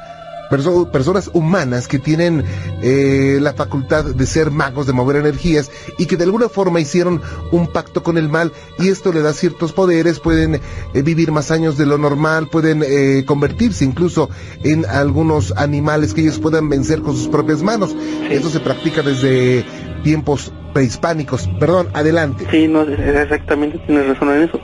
perso- 0.50 0.90
personas 0.90 1.30
humanas 1.34 1.90
que 1.90 2.00
tienen 2.00 2.46
eh, 2.82 3.38
la 3.42 3.52
facultad 3.54 4.06
de 4.06 4.26
ser 4.26 4.50
magos, 4.50 4.88
de 4.88 4.94
mover 4.94 5.18
energías, 5.18 5.70
y 5.98 6.06
que 6.06 6.16
de 6.16 6.24
alguna 6.24 6.48
forma 6.48 6.80
hicieron 6.80 7.22
un 7.52 7.68
pacto 7.68 8.02
con 8.02 8.18
el 8.18 8.30
mal, 8.30 8.54
y 8.80 8.88
esto 8.88 9.12
le 9.12 9.22
da 9.22 9.34
ciertos 9.34 9.74
poderes, 9.74 10.22
pueden 10.22 10.56
eh, 10.56 11.02
vivir 11.02 11.34
más 11.34 11.52
años 11.52 11.78
de 11.78 11.86
lo 11.86 11.98
normal, 11.98 12.48
pueden 12.48 12.82
eh, 12.88 13.26
convertirse 13.28 13.84
incluso 13.84 14.30
en 14.64 14.86
algunos 14.86 15.52
animales 15.58 16.14
que 16.14 16.22
ellos 16.22 16.40
puedan 16.40 16.70
vencer 16.70 17.02
con 17.02 17.14
sus 17.14 17.28
propias 17.28 17.62
manos. 17.62 17.94
Esto 18.30 18.50
se 18.50 18.62
practica 18.62 19.02
desde 19.02 19.66
tiempos 20.04 20.54
prehispánicos. 20.78 21.50
Perdón, 21.60 21.88
adelante. 21.94 22.46
Sí, 22.52 22.68
no, 22.68 22.84
exactamente 22.84 23.80
tienes 23.88 24.08
razón 24.10 24.30
en 24.36 24.44
eso. 24.44 24.60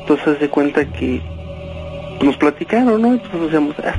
Entonces 0.00 0.40
de 0.40 0.48
cuenta 0.48 0.86
que 0.86 1.20
nos 2.22 2.34
platicaron, 2.38 3.02
¿no? 3.02 3.12
Entonces 3.12 3.40
decíamos, 3.42 3.76
ah, 3.84 3.94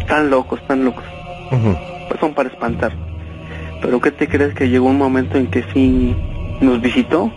están 0.00 0.30
locos, 0.30 0.58
están 0.58 0.86
locos. 0.86 1.04
Pues 1.50 2.18
son 2.18 2.32
para 2.32 2.48
espantar. 2.48 2.92
Pero 3.82 4.00
¿qué 4.00 4.10
te 4.10 4.26
crees 4.26 4.54
que 4.54 4.70
llegó 4.70 4.86
un 4.86 4.96
momento 4.96 5.36
en 5.36 5.48
que 5.48 5.64
sí 5.74 6.16
nos 6.62 6.80
visitó? 6.80 7.30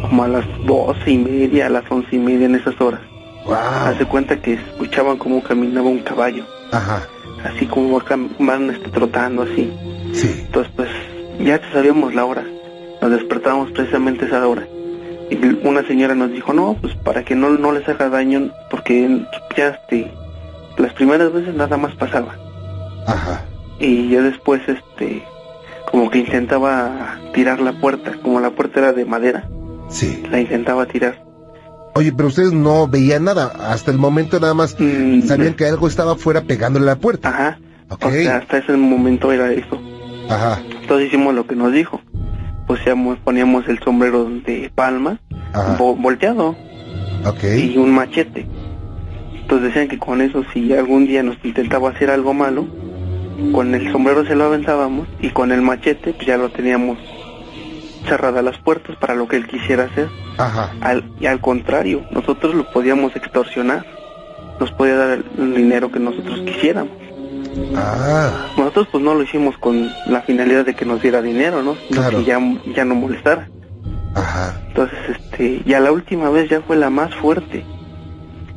Como 0.00 0.24
a 0.24 0.28
las 0.28 0.44
doce 0.66 1.08
y 1.12 1.18
media, 1.18 1.66
a 1.66 1.70
las 1.70 1.84
once 1.88 2.16
y 2.16 2.18
media 2.18 2.46
en 2.46 2.56
esas 2.56 2.80
horas. 2.80 3.00
Wow. 3.46 4.08
cuenta 4.08 4.36
que 4.40 4.54
escuchaban 4.54 5.18
cómo 5.18 5.40
caminaba 5.40 5.86
un 5.86 6.00
caballo. 6.00 6.44
Ajá. 6.72 7.06
Así 7.44 7.66
como 7.66 8.00
cam- 8.00 8.30
van 8.40 8.70
este, 8.70 8.88
trotando 8.90 9.42
así. 9.42 9.72
Sí. 10.12 10.42
Entonces, 10.46 10.72
pues, 10.74 10.88
ya 11.40 11.60
sabíamos 11.72 12.12
la 12.12 12.24
hora. 12.24 12.44
Nos 13.02 13.10
despertábamos 13.10 13.70
precisamente 13.72 14.24
a 14.24 14.28
esa 14.28 14.46
hora. 14.48 14.66
Y 15.30 15.66
una 15.66 15.86
señora 15.86 16.14
nos 16.14 16.30
dijo, 16.32 16.52
no, 16.52 16.76
pues 16.80 16.94
para 16.94 17.24
que 17.24 17.34
no, 17.34 17.50
no 17.50 17.72
les 17.72 17.86
haga 17.88 18.08
daño, 18.08 18.50
porque 18.70 19.26
ya 19.56 19.68
este, 19.68 20.10
las 20.78 20.92
primeras 20.94 21.32
veces 21.32 21.54
nada 21.54 21.76
más 21.76 21.94
pasaba. 21.96 22.36
Ajá. 23.06 23.44
Y 23.80 24.08
ya 24.10 24.22
después, 24.22 24.60
este, 24.68 25.24
como 25.90 26.10
que 26.10 26.18
intentaba 26.18 27.18
tirar 27.34 27.60
la 27.60 27.72
puerta, 27.72 28.12
como 28.22 28.40
la 28.40 28.50
puerta 28.50 28.80
era 28.80 28.92
de 28.92 29.04
madera, 29.04 29.48
Sí. 29.88 30.22
la 30.30 30.40
intentaba 30.40 30.86
tirar. 30.86 31.22
Oye, 31.94 32.12
pero 32.12 32.28
ustedes 32.28 32.52
no 32.52 32.86
veían 32.88 33.24
nada. 33.24 33.52
Hasta 33.70 33.90
el 33.90 33.98
momento 33.98 34.38
nada 34.40 34.54
más 34.54 34.76
Mm, 34.78 35.22
sabían 35.22 35.54
que 35.54 35.66
algo 35.66 35.88
estaba 35.88 36.12
afuera 36.12 36.40
pegándole 36.42 36.84
a 36.84 36.94
la 36.94 36.96
puerta. 36.96 37.28
Ajá. 37.28 37.58
Ok. 37.90 38.04
O 38.06 38.10
sea, 38.10 38.36
hasta 38.36 38.58
ese 38.58 38.72
momento 38.76 39.30
era 39.32 39.52
eso. 39.52 39.78
Ajá. 40.30 40.62
Entonces 40.80 41.08
hicimos 41.08 41.34
lo 41.34 41.46
que 41.46 41.54
nos 41.56 41.72
dijo. 41.72 42.00
Poníamos, 42.80 43.18
poníamos 43.18 43.68
el 43.68 43.78
sombrero 43.80 44.24
de 44.46 44.70
palma, 44.74 45.18
vo- 45.78 45.96
volteado, 46.00 46.56
y 47.74 47.76
un 47.76 47.92
machete. 47.92 48.46
Entonces 49.40 49.68
decían 49.68 49.88
que 49.88 49.98
con 49.98 50.20
eso 50.22 50.42
si 50.52 50.72
algún 50.72 51.06
día 51.06 51.22
nos 51.22 51.36
intentaba 51.44 51.90
hacer 51.90 52.10
algo 52.10 52.32
malo, 52.34 52.66
con 53.52 53.74
el 53.74 53.90
sombrero 53.92 54.24
se 54.24 54.34
lo 54.34 54.44
aventábamos 54.44 55.06
y 55.20 55.30
con 55.30 55.52
el 55.52 55.60
machete 55.62 56.12
pues 56.14 56.26
ya 56.26 56.36
lo 56.36 56.48
teníamos 56.50 56.98
cerradas 58.08 58.42
las 58.44 58.58
puertas 58.58 58.96
para 58.96 59.14
lo 59.14 59.28
que 59.28 59.36
él 59.36 59.46
quisiera 59.46 59.84
hacer. 59.84 60.08
Ajá. 60.38 60.70
Al, 60.80 61.04
y 61.20 61.26
al 61.26 61.40
contrario, 61.40 62.02
nosotros 62.10 62.54
lo 62.54 62.70
podíamos 62.72 63.14
extorsionar. 63.16 63.84
Nos 64.60 64.70
podía 64.72 64.96
dar 64.96 65.22
el 65.38 65.54
dinero 65.54 65.90
que 65.90 65.98
nosotros 66.00 66.40
quisiéramos. 66.40 66.92
Ah. 67.76 68.48
Nosotros 68.56 68.88
pues 68.90 69.04
no 69.04 69.14
lo 69.14 69.22
hicimos 69.22 69.56
con 69.58 69.90
la 70.06 70.22
finalidad 70.22 70.64
de 70.64 70.74
que 70.74 70.84
nos 70.84 71.02
diera 71.02 71.22
dinero, 71.22 71.62
¿no? 71.62 71.76
Claro. 71.90 72.18
que 72.18 72.24
ya, 72.24 72.40
ya 72.74 72.84
no 72.84 72.94
molestara. 72.94 73.48
Ajá. 74.14 74.60
Entonces, 74.68 74.98
este, 75.10 75.62
ya 75.64 75.80
la 75.80 75.92
última 75.92 76.30
vez 76.30 76.50
ya 76.50 76.60
fue 76.60 76.76
la 76.76 76.90
más 76.90 77.14
fuerte. 77.14 77.64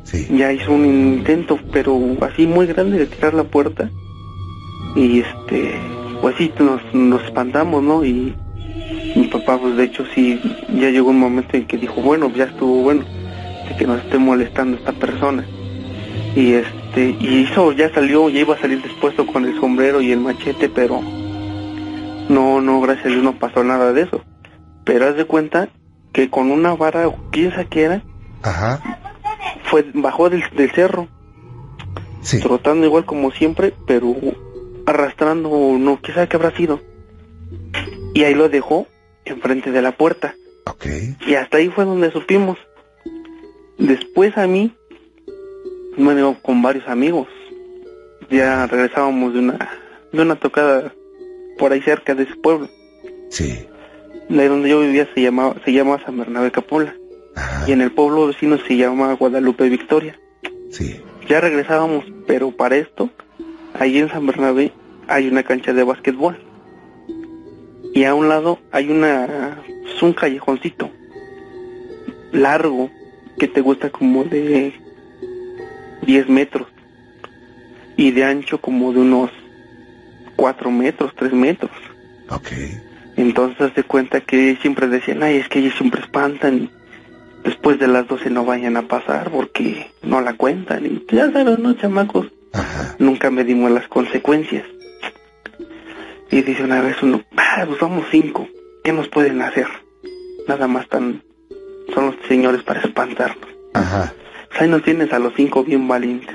Sí. 0.04 0.28
ya 0.38 0.54
hizo 0.54 0.72
un 0.72 0.86
intento, 0.86 1.58
pero 1.72 2.00
así 2.22 2.46
muy 2.46 2.68
grande 2.68 3.00
de 3.00 3.08
tirar 3.08 3.34
la 3.34 3.44
puerta. 3.44 3.90
Y 4.96 5.22
este, 5.22 5.74
pues 6.22 6.36
sí, 6.38 6.54
nos, 6.60 6.82
nos 6.94 7.24
espantamos, 7.24 7.82
¿no? 7.82 8.06
Y 8.06 8.36
mi 9.16 9.28
papá, 9.28 9.58
pues 9.58 9.76
de 9.76 9.86
hecho 9.86 10.06
sí, 10.14 10.40
ya 10.80 10.90
llegó 10.90 11.10
un 11.10 11.20
momento 11.20 11.58
en 11.58 11.66
que 11.66 11.78
dijo, 11.78 12.02
bueno, 12.02 12.32
ya 12.36 12.46
estuvo 12.46 12.84
bueno, 12.84 13.04
de 13.68 13.76
que 13.78 13.88
nos 13.88 14.00
esté 14.02 14.20
molestando 14.20 14.78
esta 14.78 14.92
persona. 14.92 15.44
Y 16.36 16.54
este, 16.54 16.85
y 16.96 17.40
hizo, 17.42 17.72
ya 17.74 17.94
salió, 17.94 18.30
ya 18.30 18.40
iba 18.42 18.56
a 18.56 18.60
salir 18.60 18.82
dispuesto 18.82 19.26
con 19.28 19.46
el 19.46 19.60
sombrero 19.60 20.02
y 20.02 20.12
el 20.12 20.20
machete, 20.20 20.70
pero 20.70 21.02
no, 22.30 22.62
no, 22.62 22.82
gracias 22.82 23.08
a 23.08 23.10
Dios 23.10 23.24
no 23.24 23.38
pasó 23.38 23.64
nada 23.64 23.92
de 23.94 24.04
eso. 24.04 24.22
Pero 24.86 25.08
haz 25.08 25.16
de 25.16 25.26
cuenta 25.26 25.70
que 26.14 26.30
con 26.30 26.52
una 26.52 26.74
vara, 26.76 27.10
piensa 27.32 27.66
que 27.66 27.82
era, 27.84 28.02
Ajá. 28.44 28.82
fue 29.66 29.86
bajó 29.94 30.30
del, 30.30 30.44
del 30.56 30.72
cerro 30.72 31.08
Sí. 32.22 32.40
trotando 32.40 32.86
igual 32.88 33.06
como 33.06 33.30
siempre 33.32 33.72
pero 33.86 34.16
arrastrando 34.88 35.50
no 35.78 36.00
qué 36.02 36.12
sabe 36.12 36.28
qué 36.28 36.38
habrá 36.38 36.50
sido 36.56 36.80
y 38.16 38.24
ahí 38.24 38.34
lo 38.34 38.50
dejó 38.50 38.88
enfrente 39.26 39.72
de 39.72 39.82
la 39.84 39.92
puerta 39.92 40.34
Ok. 40.66 40.86
y 41.28 41.36
hasta 41.36 41.58
ahí 41.58 41.70
fue 41.70 41.86
donde 41.86 42.12
supimos 42.12 42.58
después 43.78 44.36
a 44.40 44.48
mí 44.48 44.74
bueno 45.98 46.38
con 46.42 46.62
varios 46.62 46.88
amigos 46.88 47.28
ya 48.30 48.66
regresábamos 48.68 49.34
de 49.34 49.40
una 49.40 49.70
de 50.12 50.22
una 50.22 50.36
tocada 50.36 50.94
por 51.58 51.72
ahí 51.72 51.82
cerca 51.82 52.16
de 52.16 52.24
ese 52.24 52.36
pueblo 52.36 52.70
Sí. 53.30 53.66
de 54.30 54.42
ahí 54.42 54.48
donde 54.48 54.70
yo 54.70 54.82
vivía 54.82 55.08
se 55.14 55.22
llamaba 55.22 55.56
se 55.64 55.72
llama 55.74 56.02
San 56.06 56.18
Bernabé 56.18 56.52
Capola 56.52 56.96
Ajá. 57.36 57.66
y 57.68 57.72
en 57.74 57.82
el 57.82 57.92
pueblo 57.92 58.28
vecino 58.28 58.58
se 58.58 58.78
llama 58.78 59.14
Guadalupe 59.14 59.70
Victoria 59.70 60.20
Sí. 60.72 61.00
Ya 61.30 61.40
regresábamos, 61.42 62.04
pero 62.28 62.52
para 62.52 62.76
esto, 62.76 63.10
ahí 63.80 63.98
en 63.98 64.10
San 64.10 64.26
Bernabé 64.28 64.74
hay 65.08 65.28
una 65.28 65.42
cancha 65.44 65.74
de 65.74 65.84
básquetbol. 65.84 66.38
Y 67.94 68.04
a 68.04 68.14
un 68.14 68.28
lado 68.30 68.60
hay 68.72 68.90
una, 68.92 69.58
es 69.86 70.02
un 70.04 70.14
callejoncito 70.14 70.90
largo 72.32 72.90
que 73.40 73.48
te 73.48 73.62
gusta 73.62 73.90
como 73.90 74.24
de 74.26 74.74
10 76.06 76.30
metros 76.30 76.68
y 77.98 78.12
de 78.12 78.24
ancho 78.24 78.60
como 78.60 78.92
de 78.94 79.00
unos 79.00 79.32
4 80.36 80.72
metros, 80.72 81.14
3 81.16 81.34
metros. 81.34 81.72
Ok. 82.30 82.50
Entonces 83.18 83.74
de 83.76 83.84
cuenta 83.84 84.22
que 84.22 84.58
siempre 84.62 84.88
decían, 84.88 85.24
ay, 85.24 85.38
es 85.38 85.48
que 85.48 85.60
ellos 85.60 85.76
siempre 85.76 86.02
espantan 86.02 86.70
después 87.44 87.80
de 87.80 87.88
las 87.88 88.08
12 88.08 88.30
no 88.30 88.44
vayan 88.44 88.76
a 88.76 88.88
pasar 88.88 89.30
porque 89.32 89.92
no 90.02 90.20
la 90.20 90.34
cuentan. 90.34 90.86
Y 90.86 91.06
ya 91.16 91.32
sabes, 91.32 91.60
¿no, 91.60 91.74
chamacos? 91.74 92.28
Ajá. 92.52 92.96
Nunca 93.00 93.32
medimos 93.32 93.72
las 93.72 93.88
consecuencias. 93.88 94.66
Y 96.32 96.42
dice 96.42 96.64
una 96.64 96.82
vez 96.82 97.02
uno, 97.02 97.22
ah, 97.38 97.64
pues 97.68 97.80
vamos 97.80 98.06
cinco, 98.12 98.48
¿qué 98.84 98.92
nos 98.92 99.08
pueden 99.08 99.42
hacer? 99.42 99.68
Nada 100.48 100.68
más 100.68 100.88
tan, 100.90 101.22
son 101.94 102.08
los 102.08 102.16
señores 102.28 102.64
para 102.64 102.82
espantarnos. 102.82 103.48
Ajá. 103.74 104.14
Pues 104.56 104.64
ahí 104.64 104.70
nos 104.70 104.84
tienes 104.84 105.12
a 105.12 105.20
los 105.20 105.34
cinco 105.36 105.66
bien 105.66 105.86
valientes. 105.86 106.34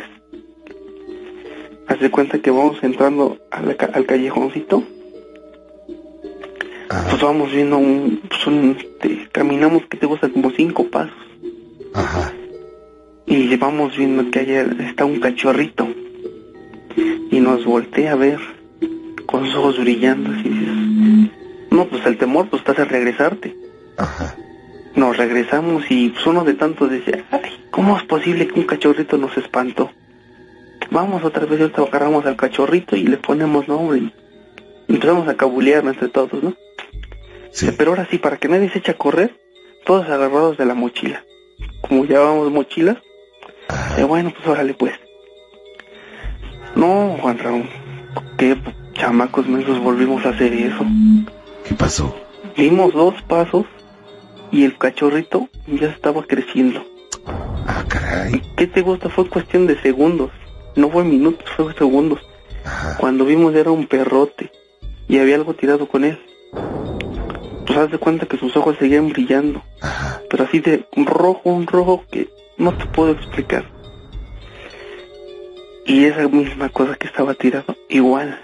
Haz 1.87 2.01
de 2.01 2.11
cuenta 2.11 2.39
que 2.39 2.51
vamos 2.51 2.77
entrando 2.83 3.39
al 3.51 4.05
callejoncito 4.05 4.85
Ajá. 6.91 7.09
pues 7.09 7.23
vamos 7.23 7.51
viendo 7.51 7.79
un, 7.79 8.21
pues 8.29 8.47
un, 8.47 8.77
este, 8.79 9.27
caminamos 9.33 9.87
que 9.87 9.97
te 9.97 10.05
gusta 10.05 10.29
como 10.29 10.51
cinco 10.51 10.85
pasos 10.89 11.17
Ajá. 11.95 12.31
y 13.25 13.57
vamos 13.57 13.97
viendo 13.97 14.31
que 14.31 14.41
allá 14.41 14.67
está 14.81 15.07
un 15.07 15.19
cachorrito 15.19 15.89
y 17.31 17.41
nos 17.41 17.65
voltea 17.65 18.13
a 18.13 18.17
ver 18.17 18.39
con 19.25 19.45
los 19.45 19.55
ojos 19.55 19.81
brillando 19.81 20.31
así 20.31 20.49
dices, 20.49 21.31
no 21.71 21.87
pues 21.87 22.05
el 22.05 22.19
temor 22.19 22.49
pues 22.51 22.63
te 22.65 22.73
hace 22.73 22.85
regresarte 22.85 23.57
Ajá. 23.97 24.37
Nos 24.95 25.17
regresamos 25.17 25.85
y 25.91 26.11
pues, 26.11 26.27
uno 26.27 26.45
de 26.45 26.55
tantos 26.55 26.91
decía, 26.91 27.25
ay, 27.31 27.67
¿cómo 27.71 27.97
es 27.97 28.03
posible 28.05 28.49
que 28.49 28.61
un 28.61 28.67
cachorrito 28.67 29.17
nos 29.17 29.37
espantó? 29.37 29.91
Vamos 30.91 31.23
otra 31.23 31.47
vez, 31.47 31.61
ahorita 31.61 31.83
agarramos 31.83 32.27
al 32.27 32.37
cachorrito 32.37 32.97
y 32.97 33.05
le 33.05 33.17
ponemos 33.17 33.69
nombre 33.69 33.99
y 33.99 34.13
empezamos 34.89 35.29
a 35.29 35.37
cabulear 35.37 35.85
entre 35.85 36.09
todos, 36.09 36.43
¿no? 36.43 36.55
Sí. 37.53 37.71
Pero 37.77 37.93
ahora 37.93 38.09
sí, 38.11 38.19
para 38.19 38.39
que 38.39 38.49
nadie 38.49 38.71
se 38.71 38.79
eche 38.79 38.93
a 38.93 38.97
correr, 38.97 39.37
todos 39.85 40.09
agarrados 40.09 40.57
de 40.57 40.65
la 40.65 40.75
mochila. 40.75 41.25
Como 41.81 42.05
llevábamos 42.05 42.51
mochilas, 42.51 42.99
eh, 43.99 44.05
bueno, 44.05 44.33
pues 44.35 44.47
órale 44.49 44.75
pues. 44.75 44.95
No, 46.75 47.17
Juan 47.21 47.39
Raúl, 47.39 47.69
qué 48.37 48.57
chamacos 48.95 49.47
mensos 49.47 49.79
volvimos 49.81 50.25
a 50.27 50.31
hacer 50.31 50.53
eso. 50.53 50.85
¿Qué 51.65 51.75
pasó? 51.75 52.17
Dimos 52.57 52.93
dos 52.93 53.15
pasos 53.23 53.67
y 54.53 54.65
el 54.65 54.77
cachorrito 54.79 55.49
ya 55.67 55.89
estaba 55.89 56.23
creciendo. 56.25 56.85
Ah, 57.67 57.85
caray. 57.89 58.43
¿Qué 58.57 58.67
te 58.67 58.83
gusta? 58.83 59.09
Fue 59.09 59.29
cuestión 59.29 59.67
de 59.67 59.81
segundos. 59.81 60.31
No 60.77 60.91
fue 60.91 61.05
minutos, 61.05 61.49
fue 61.57 61.75
segundos. 61.75 62.21
Ajá. 62.65 62.97
Cuando 62.99 63.25
vimos 63.25 63.55
era 63.55 63.71
un 63.71 63.87
perrote 63.87 64.51
y 65.09 65.19
había 65.19 65.37
algo 65.37 65.55
tirado 65.55 65.89
con 65.89 66.05
él. 66.05 66.19
Pues 67.67 67.79
haz 67.79 67.91
de 67.91 67.99
cuenta 67.99 68.27
que 68.27 68.37
sus 68.37 68.57
ojos 68.57 68.77
seguían 68.79 69.11
brillando, 69.11 69.63
Ajá. 69.81 70.23
pero 70.29 70.45
así 70.45 70.59
de 70.59 70.87
un 70.97 71.07
rojo, 71.07 71.51
un 71.51 71.67
rojo 71.67 72.05
que 72.11 72.29
no 72.59 72.77
te 72.77 72.87
puedo 72.87 73.13
explicar. 73.13 73.65
Y 75.87 76.05
esa 76.05 76.29
misma 76.29 76.69
cosa 76.69 76.97
que 76.97 77.07
estaba 77.07 77.35
tirado, 77.35 77.77
igual. 77.89 78.39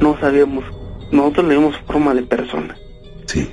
No 0.00 0.18
sabíamos, 0.18 0.64
nosotros 1.10 1.46
le 1.46 1.54
dimos 1.54 1.76
forma 1.86 2.14
de 2.14 2.22
persona. 2.22 2.76
Sí. 3.26 3.50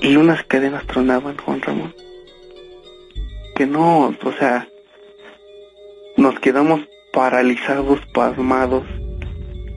Y 0.00 0.16
unas 0.16 0.44
cadenas 0.44 0.86
tronaban, 0.86 1.36
Juan 1.38 1.60
Ramón. 1.62 1.94
Que 3.54 3.66
no, 3.66 4.08
o 4.08 4.32
sea, 4.38 4.68
nos 6.16 6.38
quedamos 6.40 6.80
paralizados, 7.12 8.00
pasmados. 8.14 8.84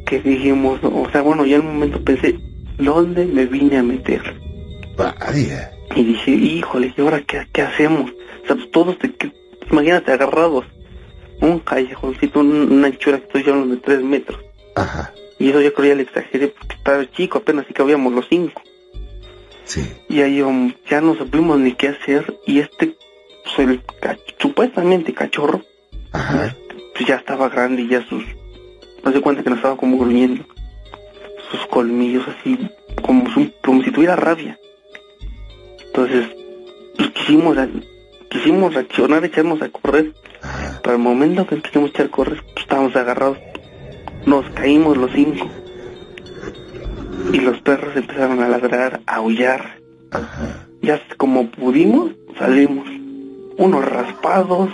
Que 0.06 0.20
dijimos, 0.20 0.80
o 0.84 1.08
sea, 1.12 1.22
bueno, 1.22 1.46
ya 1.46 1.56
en 1.58 1.62
un 1.66 1.74
momento 1.74 2.04
pensé, 2.04 2.38
¿dónde 2.78 3.26
me 3.26 3.46
vine 3.46 3.78
a 3.78 3.84
meter? 3.84 4.22
Vaya. 4.98 5.72
Y 5.96 6.04
dije, 6.04 6.32
híjole, 6.32 6.94
¿y 6.96 7.02
ahora 7.02 7.22
qué, 7.22 7.48
qué 7.54 7.62
hacemos? 7.62 8.12
O 8.44 8.48
sea, 8.48 8.56
pues 8.56 8.70
todos, 8.72 8.98
te, 9.00 9.12
que- 9.14 9.32
imagínate, 9.72 10.12
agarrados. 10.12 10.66
Un 11.42 11.60
callejoncito, 11.60 12.42
un- 12.42 12.72
una 12.72 12.88
anchura 12.88 13.18
que 13.18 13.24
estoy 13.26 13.42
hablando 13.54 13.76
de 13.76 13.82
tres 13.82 14.02
metros. 14.04 14.40
Ajá. 14.76 15.14
Y 15.40 15.50
eso 15.50 15.60
yo 15.62 15.74
creo 15.74 15.90
ya 15.90 15.96
le 15.96 16.04
exageré 16.04 16.50
porque 16.50 16.76
estaba 16.76 17.10
chico, 17.12 17.40
apenas 17.40 17.66
si 17.68 17.74
cabíamos 17.74 18.14
los 18.14 18.28
cinco. 18.30 18.62
Sí. 19.74 19.90
Y 20.10 20.22
ahí 20.22 20.42
um, 20.42 20.74
ya 20.90 21.00
no 21.02 21.16
supimos 21.16 21.58
ni 21.60 21.72
qué 21.74 21.90
hacer. 21.90 22.38
Y 22.46 22.60
este, 22.60 22.96
pues 23.44 23.60
el 23.60 23.82
supuestamente 24.40 25.14
cachorro, 25.14 25.62
Ajá. 26.12 26.56
pues 26.94 27.08
ya 27.08 27.16
estaba 27.16 27.48
grande 27.50 27.84
y 27.84 27.88
ya 27.88 28.06
sus... 28.08 28.24
No 29.04 29.12
se 29.14 29.22
cuenta 29.22 29.44
que 29.44 29.50
nos 29.50 29.60
estaba 29.60 29.78
como 29.78 29.98
gruñendo. 29.98 30.44
Sus 31.50 31.66
colmillos 31.68 32.26
así, 32.28 32.58
como, 33.02 33.30
su- 33.34 33.52
como 33.64 33.82
si 33.84 33.92
tuviera 33.92 34.16
rabia. 34.16 34.60
Entonces, 35.88 36.28
pues 36.98 37.10
quisimos, 37.12 37.58
quisimos 38.30 38.74
reaccionar, 38.74 39.24
echarnos 39.26 39.62
a 39.62 39.70
correr. 39.70 40.14
Ajá. 40.42 40.80
Pero 40.84 40.96
al 40.96 41.02
momento 41.02 41.48
que 41.48 41.62
quisimos 41.62 41.92
echar 41.92 42.08
a 42.08 42.10
correr, 42.10 42.44
pues, 42.44 42.64
estábamos 42.64 42.96
agarrados. 42.96 43.38
Nos 44.26 44.48
caímos 44.52 44.98
los 44.98 45.12
cinco. 45.14 45.50
Y 47.34 47.40
los 47.40 47.60
perros 47.62 47.96
empezaron 47.96 48.42
a 48.42 48.48
ladrar, 48.48 49.02
a 49.06 49.16
aullar. 49.16 49.78
Ajá. 50.12 50.68
Ya 50.82 51.02
como 51.18 51.50
pudimos, 51.50 52.12
salimos. 52.38 52.88
Unos 53.58 53.86
raspados, 53.86 54.70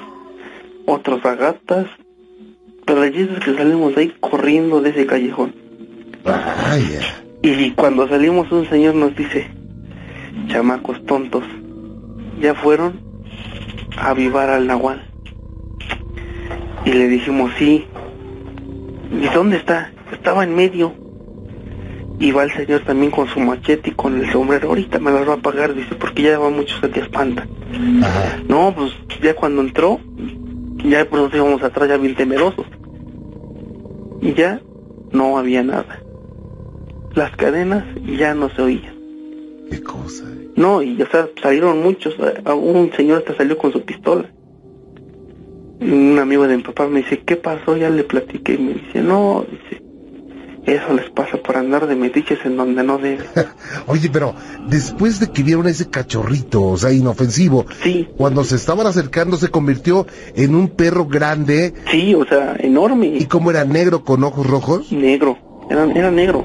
otros 0.86 1.24
a 1.26 1.36
gatas. 1.36 1.88
Pero 2.86 3.06
chiste 3.10 3.34
es 3.34 3.44
que 3.44 3.56
salimos 3.56 3.96
de 3.96 4.02
ahí 4.02 4.14
corriendo 4.20 4.82
de 4.82 4.92
ese 4.92 5.06
callejón. 5.06 5.54
Vaya. 6.24 7.02
Y 7.42 7.72
cuando 7.72 8.08
salimos 8.08 8.52
un 8.52 8.68
señor 8.68 8.96
nos 8.96 9.16
dice, 9.16 9.50
chamacos 10.48 11.06
tontos, 11.06 11.44
ya 12.42 12.56
fueron 12.56 13.00
a 13.98 14.10
avivar 14.10 14.50
al 14.50 14.68
nahual. 14.68 15.04
Y 16.86 16.94
le 16.94 17.08
dijimos, 17.08 17.52
sí. 17.58 17.86
¿Y 19.12 19.28
dónde 19.34 19.58
está? 19.58 19.92
Estaba 20.12 20.44
en 20.44 20.56
medio. 20.56 20.94
Y 22.20 22.32
va 22.32 22.44
el 22.44 22.52
señor 22.52 22.82
también 22.82 23.12
con 23.12 23.28
su 23.28 23.40
machete 23.40 23.92
y 23.92 23.94
con 23.94 24.20
el 24.20 24.32
sombrero. 24.32 24.70
Ahorita 24.70 25.00
me 25.00 25.12
las 25.12 25.28
va 25.28 25.34
a 25.34 25.38
pagar, 25.38 25.76
dice, 25.76 25.94
porque 25.96 26.24
ya 26.24 26.40
va 26.40 26.50
mucho 26.50 26.76
se 26.80 26.88
te 26.90 27.00
espanta. 27.02 27.48
Ajá. 28.04 28.40
No, 28.48 28.74
pues 28.76 28.92
ya 29.22 29.36
cuando 29.36 29.62
entró, 29.62 30.00
ya 30.84 31.06
por 31.06 31.20
eso 31.20 31.38
íbamos 31.38 31.62
atrás 31.62 31.90
ya 31.90 31.98
bien 31.98 32.16
temerosos. 32.16 32.66
Y 34.22 34.34
ya 34.34 34.62
no 35.12 35.38
había 35.38 35.64
nada. 35.64 36.02
Las 37.14 37.36
cadenas 37.36 37.84
ya 38.18 38.34
no 38.34 38.50
se 38.50 38.62
oían. 38.62 38.96
Qué 39.70 39.82
cosa. 39.84 40.24
eh. 40.24 40.50
No, 40.56 40.82
y 40.82 40.98
sea, 41.12 41.30
salieron 41.42 41.84
muchos. 41.84 42.16
Un 42.20 42.92
señor 42.96 43.20
hasta 43.20 43.36
salió 43.36 43.58
con 43.58 43.72
su 43.72 43.82
pistola. 43.84 44.30
Un 45.80 46.18
amigo 46.20 46.48
de 46.48 46.58
mi 46.58 46.64
papá 46.64 46.88
me 46.88 47.02
dice, 47.04 47.20
¿qué 47.20 47.36
pasó? 47.36 47.78
Ya 47.78 47.92
le 47.92 48.04
platiqué 48.04 48.56
y 48.56 48.58
me 48.58 48.74
dice, 48.74 49.02
no, 49.02 49.46
dice, 49.50 49.84
eso 50.68 50.94
les 50.94 51.10
pasa 51.10 51.38
por 51.38 51.56
andar 51.58 51.88
de 51.88 51.96
metiches 51.96 52.40
en 52.46 52.58
donde 52.58 52.84
no 52.84 52.98
deben. 52.98 53.26
Oye, 53.88 54.10
pero 54.12 54.36
después 54.68 55.20
de 55.20 55.32
que 55.32 55.42
vieron 55.44 55.68
ese 55.68 55.90
cachorrito, 55.90 56.62
o 56.64 56.78
sea, 56.78 56.92
inofensivo, 56.92 57.66
Sí, 57.82 58.08
cuando 58.18 58.44
se 58.44 58.56
estaban 58.58 58.86
acercando 58.86 59.38
se 59.38 59.50
convirtió 59.50 60.06
en 60.36 60.56
un 60.56 60.68
perro 60.70 61.06
grande 61.06 61.74
sí, 61.90 62.14
o 62.16 62.26
sea, 62.26 62.56
enorme. 62.60 63.08
y 63.08 63.26
como 63.26 63.50
era 63.52 63.64
negro 63.66 64.04
con 64.04 64.24
ojos 64.24 64.46
rojos. 64.46 64.92
Negro, 64.92 65.38
era, 65.70 65.86
era 65.94 66.12
negro. 66.12 66.44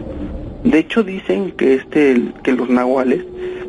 De 0.65 0.79
hecho 0.79 1.03
dicen 1.03 1.53
que 1.57 1.75
este, 1.75 2.33
que 2.45 2.53
los 2.53 2.69
nahuales 2.71 3.25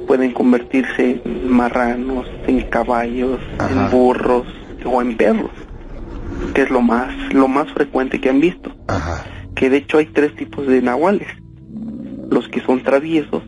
pueden 0.06 0.32
convertirse 0.34 1.22
en 1.26 1.50
marranos, 1.52 2.28
en 2.46 2.62
caballos, 2.70 3.40
Ajá. 3.58 3.86
en 3.86 3.92
burros 3.92 4.46
o 4.86 5.02
en 5.02 5.18
perros, 5.18 5.50
que 6.54 6.62
es 6.64 6.70
lo 6.70 6.82
más, 6.82 7.12
lo 7.34 7.48
más 7.48 7.72
frecuente 7.74 8.22
que 8.22 8.30
han 8.30 8.40
visto. 8.40 8.72
Ajá. 8.88 9.26
Que 9.56 9.70
de 9.70 9.78
hecho 9.78 9.98
hay 9.98 10.06
tres 10.08 10.36
tipos 10.36 10.68
de 10.68 10.82
nahuales: 10.82 11.28
los 12.30 12.48
que 12.50 12.62
son 12.62 12.82
traviesos, 12.84 13.44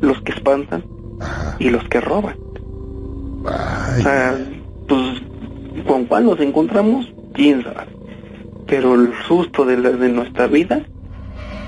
los 0.00 0.20
que 0.22 0.32
espantan 0.32 0.84
Ajá. 1.20 1.56
y 1.58 1.70
los 1.70 1.84
que 1.88 2.00
roban. 2.00 2.36
O 3.44 4.02
sea, 4.02 4.36
pues 4.88 5.22
con 5.86 6.04
cuál 6.06 6.24
nos 6.26 6.40
encontramos, 6.40 7.12
quién 7.34 7.62
sabe. 7.62 7.86
Pero 8.66 8.94
el 8.94 9.10
susto 9.26 9.64
de, 9.64 9.76
la- 9.78 9.90
de 9.90 10.08
nuestra 10.10 10.46
vida, 10.46 10.82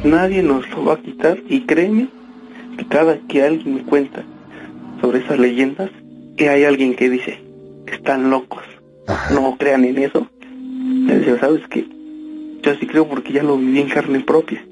nadie 0.04 0.42
nos 0.42 0.68
lo 0.70 0.84
va 0.84 0.94
a 0.94 0.98
quitar. 1.00 1.38
Y 1.48 1.62
créeme 1.62 2.08
que 2.76 2.86
cada 2.86 3.18
que 3.28 3.42
alguien 3.42 3.76
me 3.76 3.82
cuenta 3.82 4.22
sobre 5.00 5.20
esas 5.20 5.38
leyendas, 5.38 5.90
que 6.36 6.48
hay 6.50 6.64
alguien 6.64 6.94
que 6.94 7.08
dice, 7.08 7.38
están 7.86 8.30
locos, 8.30 8.62
Ajá. 9.06 9.34
no 9.34 9.56
crean 9.58 9.84
en 9.84 9.98
eso. 9.98 10.26
Le 11.06 11.20
digo, 11.20 11.38
¿sabes 11.38 11.62
qué? 11.70 11.86
Yo 12.62 12.75
sí 12.77 12.87
creo 12.87 13.09
porque 13.09 13.33
ya 13.33 13.42
lo 13.42 13.57
viví 13.57 13.81
en 13.81 13.88
carne 13.88 14.20
propia. 14.20 14.64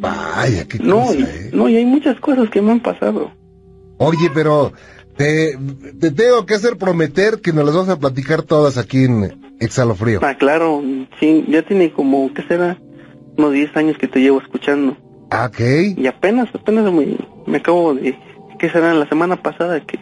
Vaya, 0.00 0.66
qué 0.66 0.78
No, 0.78 1.00
cosa, 1.06 1.18
y, 1.18 1.22
eh. 1.22 1.50
no, 1.52 1.68
y 1.68 1.76
hay 1.76 1.84
muchas 1.86 2.18
cosas 2.20 2.50
que 2.50 2.60
me 2.60 2.72
han 2.72 2.80
pasado. 2.80 3.30
Oye, 3.98 4.30
pero 4.34 4.72
te, 5.16 5.56
te 6.00 6.10
tengo 6.10 6.44
que 6.46 6.54
hacer 6.54 6.76
prometer 6.76 7.40
que 7.40 7.52
nos 7.52 7.64
las 7.64 7.74
vas 7.74 7.88
a 7.88 7.98
platicar 7.98 8.42
todas 8.42 8.76
aquí 8.76 9.04
en 9.04 9.56
Exhalofrío. 9.60 10.20
Ah, 10.22 10.34
claro, 10.36 10.82
sí, 11.20 11.44
ya 11.48 11.62
tiene 11.62 11.92
como, 11.92 12.32
¿qué 12.34 12.42
será? 12.42 12.76
Unos 13.36 13.52
10 13.52 13.76
años 13.76 13.96
que 13.98 14.08
te 14.08 14.20
llevo 14.20 14.40
escuchando. 14.40 14.96
Ah, 15.30 15.46
Ok. 15.48 15.60
Y 15.96 16.06
apenas, 16.06 16.48
apenas 16.54 16.92
me, 16.92 17.16
me 17.46 17.58
acabo 17.58 17.94
de, 17.94 18.16
¿qué 18.58 18.68
será? 18.70 18.92
La 18.94 19.08
semana 19.08 19.36
pasada 19.42 19.80
que 19.80 19.98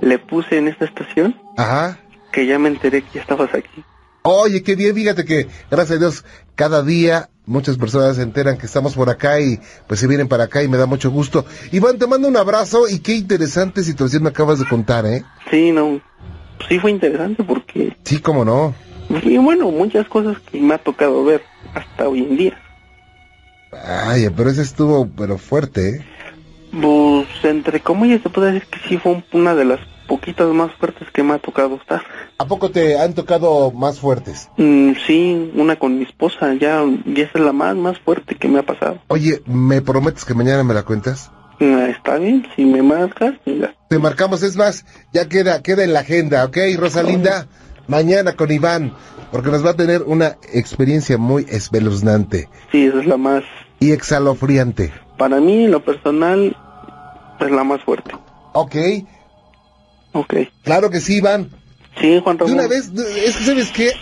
le 0.00 0.18
puse 0.18 0.56
en 0.58 0.68
esta 0.68 0.86
estación, 0.86 1.36
Ajá. 1.56 2.00
que 2.32 2.46
ya 2.46 2.58
me 2.58 2.68
enteré 2.70 3.02
que 3.02 3.08
ya 3.14 3.20
estabas 3.20 3.54
aquí. 3.54 3.84
Oye, 4.32 4.62
qué 4.62 4.76
bien, 4.76 4.94
fíjate 4.94 5.24
que, 5.24 5.48
gracias 5.70 5.96
a 5.96 5.98
Dios, 5.98 6.24
cada 6.54 6.82
día 6.84 7.28
muchas 7.46 7.76
personas 7.78 8.14
se 8.16 8.22
enteran 8.22 8.58
que 8.58 8.66
estamos 8.66 8.94
por 8.94 9.10
acá 9.10 9.40
y 9.40 9.58
pues 9.88 9.98
se 9.98 10.06
vienen 10.06 10.28
para 10.28 10.44
acá 10.44 10.62
y 10.62 10.68
me 10.68 10.76
da 10.76 10.86
mucho 10.86 11.10
gusto. 11.10 11.44
Iván, 11.72 11.98
te 11.98 12.06
mando 12.06 12.28
un 12.28 12.36
abrazo 12.36 12.88
y 12.88 13.00
qué 13.00 13.14
interesante 13.14 13.82
situación 13.82 14.22
me 14.22 14.28
acabas 14.28 14.60
de 14.60 14.68
contar, 14.68 15.04
¿eh? 15.04 15.24
Sí, 15.50 15.72
no, 15.72 16.00
sí 16.68 16.78
fue 16.78 16.92
interesante 16.92 17.42
porque, 17.42 17.96
Sí, 18.04 18.20
cómo 18.20 18.44
no. 18.44 18.72
y 19.24 19.36
bueno, 19.38 19.68
muchas 19.72 20.06
cosas 20.08 20.38
que 20.50 20.60
me 20.60 20.74
ha 20.74 20.78
tocado 20.78 21.24
ver 21.24 21.42
hasta 21.74 22.08
hoy 22.08 22.20
en 22.20 22.36
día. 22.36 22.58
Ay, 23.72 24.28
pero 24.36 24.50
ese 24.50 24.62
estuvo, 24.62 25.08
pero 25.08 25.38
fuerte, 25.38 25.88
¿eh? 25.96 26.06
Pues, 26.80 27.26
entre 27.42 27.80
comillas, 27.80 28.22
se 28.22 28.30
puede 28.30 28.52
decir 28.52 28.68
que 28.68 28.88
sí 28.88 28.96
fue 28.96 29.12
un- 29.12 29.24
una 29.32 29.54
de 29.56 29.64
las 29.64 29.80
poquitas 30.10 30.48
más 30.48 30.72
fuertes 30.74 31.08
que 31.12 31.22
me 31.22 31.34
ha 31.34 31.38
tocado 31.38 31.76
estar. 31.76 32.02
¿A 32.36 32.44
poco 32.44 32.70
te 32.72 32.98
han 32.98 33.14
tocado 33.14 33.70
más 33.70 34.00
fuertes? 34.00 34.48
Mm, 34.56 34.92
sí, 35.06 35.52
una 35.54 35.76
con 35.76 35.96
mi 35.98 36.02
esposa, 36.04 36.52
ya, 36.54 36.84
ya 37.06 37.22
esa 37.24 37.38
es 37.38 37.44
la 37.44 37.52
más, 37.52 37.76
más 37.76 37.96
fuerte 38.00 38.34
que 38.34 38.48
me 38.48 38.58
ha 38.58 38.64
pasado. 38.64 38.98
Oye, 39.06 39.40
¿me 39.46 39.80
prometes 39.80 40.24
que 40.24 40.34
mañana 40.34 40.64
me 40.64 40.74
la 40.74 40.82
cuentas? 40.82 41.30
Ah, 41.60 41.86
está 41.88 42.16
bien, 42.18 42.44
si 42.56 42.64
me 42.64 42.82
marcas, 42.82 43.34
mira. 43.46 43.72
Te 43.88 43.98
marcamos, 44.00 44.42
es 44.42 44.56
más, 44.56 44.84
ya 45.12 45.28
queda, 45.28 45.62
queda 45.62 45.84
en 45.84 45.92
la 45.92 46.00
agenda, 46.00 46.44
¿ok, 46.44 46.56
Rosalinda? 46.76 47.46
Mañana 47.86 48.32
con 48.32 48.50
Iván, 48.50 48.92
porque 49.30 49.50
nos 49.50 49.64
va 49.64 49.70
a 49.70 49.74
tener 49.76 50.02
una 50.02 50.36
experiencia 50.52 51.18
muy 51.18 51.44
espeluznante 51.48 52.48
Sí, 52.72 52.84
esa 52.86 53.00
es 53.00 53.06
la 53.06 53.16
más, 53.16 53.44
y 53.78 53.92
exhalofriante. 53.92 54.92
para 55.18 55.38
mí, 55.40 55.64
en 55.66 55.70
lo 55.70 55.84
personal, 55.84 56.56
es 57.40 57.50
la 57.50 57.62
más 57.64 57.82
fuerte. 57.84 58.10
Ok, 58.54 58.74
Ok. 60.12 60.34
claro 60.64 60.90
que 60.90 61.00
sí, 61.00 61.16
Iván. 61.16 61.50
Sí, 62.00 62.20
Juan 62.22 62.36
De 62.36 62.44
Ramón. 62.44 62.58
una 62.58 62.68
vez, 62.68 62.94
de- 62.94 63.26
es 63.26 63.36
que, 63.36 63.44
¿sabes 63.44 63.70
qué? 63.70 63.92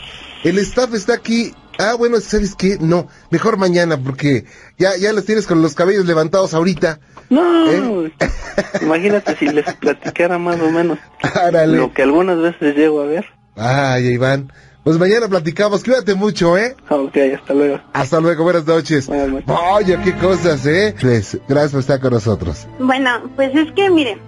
El 0.44 0.58
staff 0.58 0.92
está 0.94 1.14
aquí. 1.14 1.52
Ah, 1.80 1.94
bueno, 1.96 2.20
¿sabes 2.20 2.54
qué? 2.56 2.76
No, 2.80 3.06
mejor 3.30 3.56
mañana, 3.56 3.96
porque 4.02 4.44
ya, 4.78 4.96
ya 4.96 5.12
los 5.12 5.24
tienes 5.24 5.46
con 5.46 5.62
los 5.62 5.74
cabellos 5.74 6.06
levantados 6.06 6.52
ahorita. 6.54 6.98
No, 7.30 7.70
¿Eh? 8.06 8.12
imagínate 8.82 9.36
si 9.36 9.46
les 9.46 9.72
platicara 9.74 10.38
más 10.38 10.60
o 10.60 10.70
menos 10.70 10.98
Árale. 11.22 11.76
lo 11.76 11.92
que 11.92 12.02
algunas 12.02 12.38
veces 12.40 12.74
llego 12.76 13.02
a 13.02 13.06
ver. 13.06 13.26
Ay, 13.56 14.06
Iván. 14.08 14.52
Pues 14.84 14.98
mañana 14.98 15.28
platicamos. 15.28 15.84
Cuídate 15.84 16.14
mucho, 16.14 16.56
¿eh? 16.56 16.74
Ok, 16.88 17.16
hasta 17.38 17.52
luego. 17.54 17.80
Hasta 17.92 18.20
luego, 18.20 18.44
buenas 18.44 18.64
noches. 18.66 19.06
Buenas 19.06 19.28
noches. 19.28 19.48
Oye, 19.72 19.98
qué 20.02 20.14
cosas, 20.16 20.64
¿eh? 20.66 20.94
Pues, 21.00 21.36
gracias 21.46 21.72
por 21.72 21.80
estar 21.80 22.00
con 22.00 22.12
nosotros. 22.14 22.66
Bueno, 22.78 23.10
pues 23.36 23.54
es 23.54 23.70
que 23.72 23.90
mire, 23.90 24.18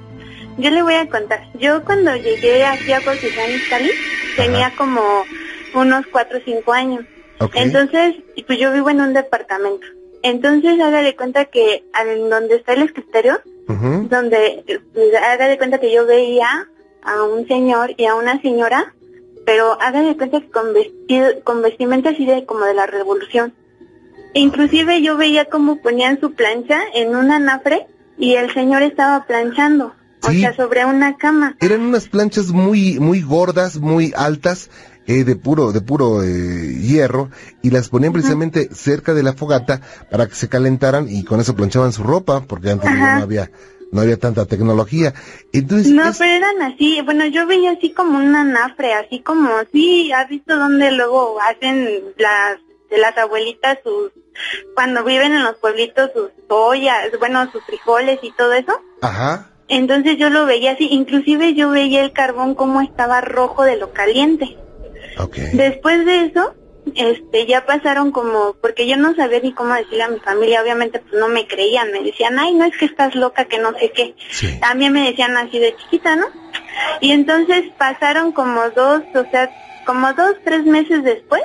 yo 0.61 0.71
le 0.71 0.83
voy 0.83 0.95
a 0.95 1.09
contar. 1.09 1.49
Yo 1.59 1.85
cuando 1.85 2.15
llegué 2.17 2.65
aquí 2.65 2.93
a 2.93 3.01
Cuautitlán 3.03 3.51
Izcalli 3.51 3.91
tenía 4.37 4.73
como 4.77 5.01
unos 5.75 6.07
cuatro 6.07 6.39
o 6.39 6.43
cinco 6.45 6.73
años. 6.73 7.05
Ok. 7.39 7.53
Entonces, 7.55 8.17
pues 8.47 8.59
yo 8.59 8.73
vivo 8.73 8.91
en 8.91 9.01
un 9.01 9.13
departamento. 9.15 9.87
Entonces, 10.23 10.79
haga 10.81 11.03
de 11.03 11.17
cuenta 11.17 11.47
que 11.47 11.85
en 12.05 12.29
donde 12.29 12.57
está 12.57 12.75
el 12.75 12.83
escritorio, 12.83 13.41
Ujú. 13.69 14.09
donde 14.09 14.65
eh, 14.67 15.17
haga 15.17 15.49
de 15.49 15.57
cuenta 15.57 15.79
que 15.79 15.93
yo 15.93 16.05
veía 16.07 16.69
a 17.03 17.23
un 17.23 17.47
señor 17.47 17.95
y 17.97 18.05
a 18.05 18.15
una 18.15 18.41
señora, 18.43 18.95
pero 19.47 19.81
haga 19.81 20.03
de 20.03 20.17
cuenta 20.17 20.41
que 20.41 20.51
con 20.51 20.75
vestido, 20.75 21.29
con 21.45 21.63
vestimenta 21.63 22.11
así 22.11 22.27
de 22.27 22.45
como 22.45 22.65
de 22.65 22.75
la 22.75 22.87
revolución. 22.87 23.55
Inclusive 24.35 25.03
yo 25.03 25.17
veía 25.17 25.47
cómo 25.47 25.81
ponían 25.81 26.21
su 26.21 26.33
plancha 26.35 26.81
en 26.95 27.17
un 27.17 27.31
anafre 27.31 27.87
y 28.19 28.35
el 28.35 28.53
señor 28.53 28.83
estaba 28.83 29.25
planchando, 29.27 29.95
o 30.23 30.31
Sí. 30.31 30.41
sea, 30.41 30.55
sobre 30.55 30.85
una 30.85 31.17
cama. 31.17 31.57
Eran 31.61 31.81
unas 31.83 32.09
planchas 32.09 32.49
muy, 32.49 32.99
muy 33.01 33.23
gordas, 33.23 33.79
muy 33.79 34.13
altas, 34.17 34.71
eh, 35.07 35.25
de 35.25 35.35
puro, 35.37 35.73
de 35.73 35.81
puro 35.81 36.23
eh, 36.23 36.77
hierro, 36.81 37.31
y 37.63 37.71
las 37.71 37.89
ponían 37.89 38.13
precisamente 38.13 38.69
cerca 38.75 39.15
de 39.15 39.23
la 39.23 39.33
fogata 39.33 39.81
para 40.11 40.27
que 40.27 40.35
se 40.35 40.49
calentaran 40.49 41.07
y 41.11 41.25
con 41.25 41.41
eso 41.41 41.55
planchaban 41.57 41.93
su 41.93 42.03
ropa, 42.05 42.43
porque 42.47 42.71
antes 42.71 42.91
no 42.91 43.23
había, 43.23 43.51
no 43.93 44.03
había 44.03 44.19
tanta 44.19 44.47
tecnología. 44.47 45.15
Entonces, 45.53 45.93
No, 45.93 46.05
es- 46.11 46.19
pero 46.19 46.31
eran 46.33 46.63
así, 46.63 47.01
bueno, 47.05 47.27
yo 47.27 47.47
veía 47.47 47.73
así 47.73 47.91
como 47.93 48.19
un 48.19 48.37
anafre, 48.37 48.93
así 48.95 49.21
como, 49.21 49.49
sí, 49.73 50.13
¿has 50.13 50.29
visto 50.29 50.57
donde 50.57 50.93
luego 50.93 51.39
hacen 51.41 51.89
las, 52.19 52.59
de 52.91 52.99
las 52.99 53.17
abuelitas 53.19 53.79
sus, 53.83 54.13
cuando 54.77 55.03
viven 55.03 55.33
en 55.33 55.43
los 55.43 55.57
pueblitos 55.57 56.11
sus 56.15 56.31
ollas, 56.49 57.09
bueno, 57.19 57.51
sus 57.51 57.65
frijoles 57.65 58.21
y 58.23 58.31
todo 58.33 58.53
eso? 58.53 58.73
ajá, 59.03 59.51
Entonces 59.71 60.19
yo 60.19 60.31
lo 60.31 60.47
veía 60.47 60.73
así, 60.73 60.89
inclusive 60.91 61.55
yo 61.55 61.71
veía 61.71 62.03
el 62.03 62.13
carbón 62.13 62.57
como 62.57 62.81
estaba 62.81 63.21
rojo 63.21 63.63
de 63.63 63.77
lo 63.77 63.93
caliente. 63.93 64.57
ok. 65.17 65.37
Después 65.53 66.05
de 66.05 66.25
eso, 66.27 66.55
este, 66.97 67.47
ya 67.47 67.65
pasaron 67.67 68.11
como, 68.11 68.55
porque 68.61 68.89
yo 68.89 68.97
no 68.97 69.15
sabía 69.15 69.39
ni 69.39 69.53
cómo 69.53 69.75
decirle 69.75 70.03
a 70.03 70.09
mi 70.09 70.19
familia, 70.19 70.61
obviamente 70.61 70.99
pues 70.99 71.15
no 71.15 71.29
me 71.29 71.47
creían, 71.47 71.93
me 71.93 72.03
decían, 72.03 72.37
ay, 72.41 72.53
no 72.55 72.65
es 72.65 72.77
que 72.77 72.87
estás 72.87 73.15
loca, 73.15 73.45
que 73.45 73.59
no 73.59 73.73
sé 73.79 73.93
qué. 73.93 74.17
Sí. 74.31 74.59
También 74.59 74.93
me 74.93 75.09
decían 75.09 75.37
así 75.37 75.61
de 75.61 75.77
chiquita, 75.77 76.17
¿no? 76.17 76.27
Y 77.01 77.13
entonces 77.13 77.65
pasaron 77.79 78.33
como 78.33 78.71
dos, 78.71 79.03
o 79.15 79.31
sea, 79.31 79.51
como 79.87 80.13
dos, 80.15 80.35
tres 80.45 80.65
meses 80.65 81.05
después, 81.05 81.43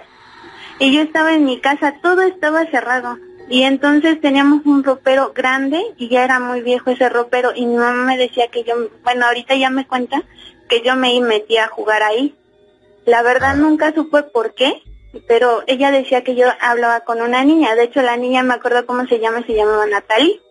y 0.80 0.92
yo 0.92 1.02
estaba 1.04 1.34
en 1.34 1.46
mi 1.46 1.60
casa, 1.60 1.94
todo 2.02 2.24
estaba 2.24 2.66
cerrado. 2.72 3.18
Y 3.50 3.64
entonces 3.64 4.20
teníamos 4.22 4.66
un 4.66 4.84
ropero 4.84 5.32
grande 5.34 5.80
y 5.98 6.10
ya 6.10 6.24
era 6.24 6.40
muy 6.40 6.62
viejo 6.62 6.90
ese 6.90 7.10
ropero 7.10 7.52
y 7.56 7.66
mi 7.66 7.76
mamá 7.76 8.06
me 8.06 8.18
decía 8.18 8.48
que 8.48 8.64
yo, 8.64 8.74
bueno, 9.04 9.26
ahorita 9.28 9.56
ya 9.56 9.70
me 9.70 9.86
cuenta 9.86 10.24
que 10.68 10.82
yo 10.82 10.96
me 10.96 11.20
metía 11.22 11.66
a 11.66 11.70
jugar 11.70 12.02
ahí. 12.02 12.36
La 13.06 13.22
verdad 13.22 13.52
Ah. 13.52 13.56
nunca 13.56 13.94
supe 13.94 14.24
por 14.24 14.56
qué, 14.56 14.82
pero 15.28 15.64
ella 15.68 15.92
decía 15.92 16.24
que 16.24 16.36
yo 16.36 16.48
hablaba 16.60 17.02
con 17.02 17.22
una 17.22 17.44
niña. 17.44 17.76
De 17.76 17.84
hecho, 17.84 18.02
la 18.02 18.18
niña 18.18 18.42
me 18.42 18.56
acuerdo 18.56 18.86
cómo 18.88 19.06
se 19.08 19.20
llama, 19.20 19.44
se 19.46 19.54
llamaba 19.54 19.86
Natalie. 19.86 20.42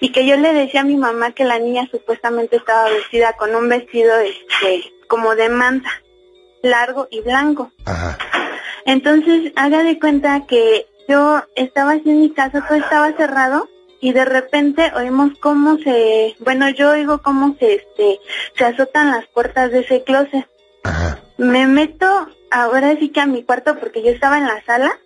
Y 0.00 0.12
que 0.12 0.24
yo 0.26 0.36
le 0.36 0.52
decía 0.52 0.82
a 0.82 0.84
mi 0.84 0.96
mamá 0.96 1.32
que 1.32 1.44
la 1.44 1.58
niña 1.58 1.88
supuestamente 1.90 2.56
estaba 2.56 2.88
vestida 2.90 3.32
con 3.32 3.54
un 3.56 3.68
vestido 3.68 4.14
este 4.18 4.92
como 5.08 5.34
de 5.34 5.48
manta, 5.48 5.90
largo 6.62 7.08
y 7.10 7.22
blanco. 7.22 7.72
Ajá. 7.84 8.16
Entonces, 8.84 9.52
haga 9.56 9.82
de 9.82 9.98
cuenta 9.98 10.46
que 10.46 10.86
yo 11.08 11.42
estaba 11.54 11.92
así 11.92 12.10
en 12.10 12.20
mi 12.20 12.30
casa, 12.30 12.64
todo 12.66 12.78
estaba 12.78 13.12
cerrado 13.12 13.68
y 14.00 14.12
de 14.12 14.24
repente 14.24 14.92
oímos 14.96 15.32
cómo 15.40 15.78
se, 15.78 16.36
bueno, 16.40 16.68
yo 16.70 16.90
oigo 16.90 17.22
cómo 17.22 17.56
se 17.58 17.74
este 17.74 18.20
se 18.56 18.64
azotan 18.64 19.10
las 19.10 19.26
puertas 19.26 19.70
de 19.70 19.80
ese 19.80 20.02
closet. 20.04 20.46
Ajá. 20.82 21.20
Me 21.38 21.66
meto 21.66 22.06
ahora 22.50 22.96
sí 22.98 23.08
que 23.08 23.20
a 23.20 23.26
mi 23.26 23.42
cuarto 23.42 23.78
porque 23.78 24.02
yo 24.02 24.10
estaba 24.10 24.38
en 24.38 24.46
la 24.46 24.62
sala, 24.64 24.98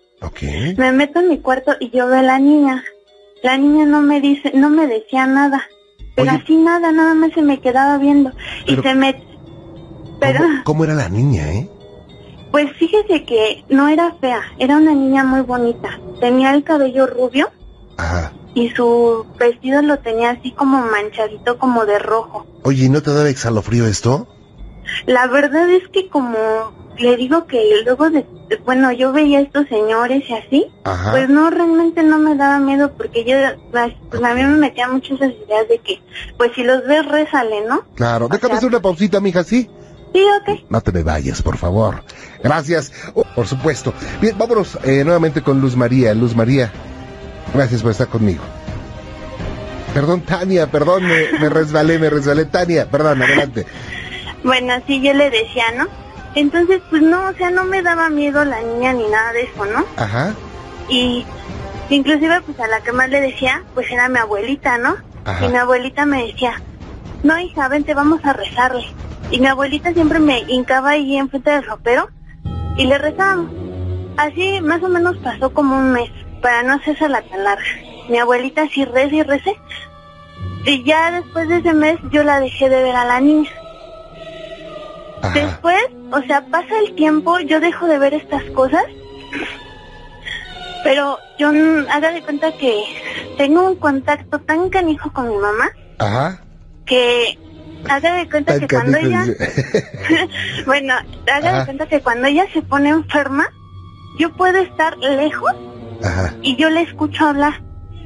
me 0.77 0.91
meto 0.91 1.19
en 1.19 1.29
mi 1.29 1.39
cuarto 1.39 1.75
y 1.79 1.89
yo 1.89 2.07
veo 2.07 2.19
a 2.19 2.23
la 2.23 2.39
niña. 2.39 2.83
La 3.41 3.57
niña 3.57 3.85
no 3.85 4.01
me 4.01 4.19
dice, 4.19 4.51
no 4.53 4.69
me 4.69 4.85
decía 4.85 5.25
nada. 5.25 5.65
Pero 6.15 6.31
Oye. 6.31 6.41
así 6.43 6.57
nada, 6.57 6.91
nada 6.91 7.13
más 7.13 7.31
se 7.31 7.41
me 7.41 7.61
quedaba 7.61 7.97
viendo 7.97 8.33
y 8.65 8.75
se 8.75 8.93
me 8.95 9.23
pero 10.19 10.39
¿Cómo, 10.39 10.63
cómo 10.65 10.83
era 10.83 10.93
la 10.93 11.09
niña, 11.09 11.51
eh? 11.53 11.69
Pues 12.51 12.71
fíjese 12.77 13.23
que 13.25 13.63
no 13.69 13.87
era 13.89 14.13
fea, 14.19 14.41
era 14.57 14.77
una 14.77 14.93
niña 14.93 15.23
muy 15.23 15.41
bonita. 15.41 15.99
Tenía 16.19 16.53
el 16.53 16.63
cabello 16.63 17.05
rubio 17.07 17.49
Ajá. 17.97 18.33
y 18.55 18.69
su 18.69 19.25
vestido 19.37 19.81
lo 19.81 19.99
tenía 19.99 20.31
así 20.31 20.51
como 20.51 20.79
manchadito 20.81 21.57
como 21.59 21.85
de 21.85 21.99
rojo. 21.99 22.45
Oye, 22.63 22.85
¿y 22.85 22.89
no 22.89 23.01
te 23.03 23.11
daba 23.13 23.29
exhalofrío 23.29 23.85
esto? 23.85 24.27
La 25.05 25.27
verdad 25.27 25.69
es 25.69 25.87
que 25.89 26.09
como 26.09 26.35
le 26.97 27.15
digo 27.15 27.45
que 27.45 27.61
luego 27.85 28.09
de, 28.09 28.25
bueno, 28.65 28.91
yo 28.91 29.13
veía 29.13 29.37
a 29.37 29.41
estos 29.43 29.67
señores 29.69 30.23
y 30.27 30.33
así, 30.33 30.65
Ajá. 30.83 31.11
pues 31.11 31.29
no, 31.29 31.49
realmente 31.49 32.03
no 32.03 32.17
me 32.17 32.35
daba 32.35 32.59
miedo 32.59 32.91
porque 32.97 33.23
yo, 33.23 33.35
pues 33.71 33.93
a 34.23 34.33
mí 34.33 34.43
me 34.43 34.57
metía 34.57 34.89
mucho 34.89 35.13
esas 35.13 35.31
ideas 35.45 35.67
de 35.69 35.77
que, 35.77 36.01
pues 36.37 36.51
si 36.55 36.63
los 36.63 36.83
ves, 36.85 37.05
rézale, 37.05 37.61
¿no? 37.67 37.83
Claro. 37.95 38.27
Déjame 38.27 38.49
sea- 38.49 38.57
hacer 38.57 38.69
una 38.69 38.81
pausita, 38.81 39.21
mija, 39.21 39.43
¿sí? 39.45 39.69
Sí, 40.13 40.23
ok. 40.41 40.59
No 40.69 40.81
te 40.81 40.91
me 40.91 41.03
vayas, 41.03 41.41
por 41.41 41.57
favor. 41.57 42.03
Gracias. 42.43 42.91
Oh, 43.13 43.23
por 43.35 43.47
supuesto. 43.47 43.93
Bien, 44.21 44.37
vámonos 44.37 44.77
eh, 44.83 45.03
nuevamente 45.03 45.41
con 45.41 45.61
Luz 45.61 45.75
María. 45.75 46.13
Luz 46.13 46.35
María, 46.35 46.71
gracias 47.53 47.81
por 47.81 47.91
estar 47.91 48.07
conmigo. 48.07 48.43
Perdón, 49.93 50.21
Tania, 50.21 50.67
perdón, 50.67 51.03
me, 51.05 51.39
me 51.39 51.49
resbalé, 51.49 51.99
me 51.99 52.09
resbalé. 52.09 52.45
Tania, 52.45 52.89
perdón, 52.89 53.21
adelante. 53.21 53.65
Bueno, 54.43 54.73
así 54.73 55.01
yo 55.01 55.13
le 55.13 55.29
decía, 55.29 55.65
¿no? 55.75 55.87
Entonces, 56.35 56.81
pues 56.89 57.01
no, 57.01 57.27
o 57.27 57.33
sea, 57.33 57.49
no 57.49 57.65
me 57.65 57.81
daba 57.81 58.09
miedo 58.09 58.45
la 58.45 58.61
niña 58.61 58.93
ni 58.93 59.07
nada 59.07 59.33
de 59.33 59.41
eso, 59.43 59.65
¿no? 59.65 59.83
Ajá, 59.97 60.33
Y 60.87 61.25
inclusive 61.89 62.39
pues 62.41 62.59
a 62.59 62.67
la 62.67 62.81
que 62.81 62.91
más 62.91 63.09
le 63.09 63.19
decía, 63.19 63.63
pues 63.73 63.89
era 63.91 64.07
mi 64.09 64.19
abuelita, 64.19 64.77
¿no? 64.77 64.95
Ajá. 65.25 65.45
Y 65.45 65.49
mi 65.49 65.57
abuelita 65.57 66.05
me 66.05 66.27
decía, 66.27 66.61
no 67.23 67.37
hija, 67.39 67.67
vente, 67.67 67.93
vamos 67.95 68.23
a 68.23 68.33
rezarle. 68.33 68.85
Y 69.31 69.39
mi 69.39 69.47
abuelita 69.47 69.93
siempre 69.93 70.19
me 70.19 70.39
hincaba 70.47 70.91
ahí 70.91 71.17
enfrente 71.17 71.51
del 71.51 71.63
ropero 71.65 72.09
y 72.77 72.85
le 72.85 72.97
rezábamos. 72.97 73.51
Así 74.17 74.59
más 74.61 74.81
o 74.83 74.89
menos 74.89 75.17
pasó 75.17 75.53
como 75.53 75.77
un 75.77 75.91
mes, 75.91 76.09
para 76.41 76.63
no 76.63 76.73
hacerse 76.73 77.07
la 77.07 77.21
tan 77.21 77.43
larga. 77.43 77.63
Mi 78.09 78.17
abuelita 78.17 78.67
sí 78.69 78.85
reza 78.85 79.15
y 79.15 79.23
recé. 79.23 79.55
Y 80.65 80.83
ya 80.83 81.11
después 81.11 81.47
de 81.47 81.57
ese 81.57 81.73
mes 81.73 81.97
yo 82.11 82.23
la 82.23 82.39
dejé 82.39 82.69
de 82.69 82.83
ver 82.83 82.95
a 82.95 83.05
la 83.05 83.19
niña. 83.19 83.49
ajá. 85.21 85.33
Después, 85.33 85.83
o 86.11 86.21
sea, 86.23 86.45
pasa 86.47 86.79
el 86.79 86.95
tiempo, 86.95 87.39
yo 87.39 87.59
dejo 87.59 87.85
de 87.87 87.99
ver 87.99 88.13
estas 88.13 88.43
cosas, 88.55 88.83
pero 90.83 91.17
yo 91.37 91.51
mm, 91.51 91.85
haga 91.91 92.11
de 92.11 92.21
cuenta 92.23 92.51
que 92.57 92.83
tengo 93.37 93.65
un 93.69 93.75
contacto 93.75 94.39
tan 94.39 94.69
canijo 94.69 95.11
con 95.13 95.29
mi 95.29 95.35
mamá 95.37 95.69
Ajá. 95.99 96.41
que 96.85 97.37
haga 97.87 98.15
de 98.15 98.29
cuenta 98.29 98.53
Tan 98.53 98.67
que 98.67 98.75
cuando 98.75 98.97
ella, 98.97 99.25
bueno, 100.65 100.93
haga 101.33 101.49
Ajá. 101.49 101.59
de 101.59 101.65
cuenta 101.65 101.87
que 101.87 102.01
cuando 102.01 102.27
ella 102.27 102.45
se 102.53 102.61
pone 102.61 102.89
enferma, 102.89 103.49
yo 104.19 104.31
puedo 104.33 104.59
estar 104.59 104.97
lejos 104.97 105.53
Ajá. 106.03 106.33
y 106.41 106.55
yo 106.55 106.69
le 106.69 106.81
escucho 106.81 107.25
hablar 107.25 107.61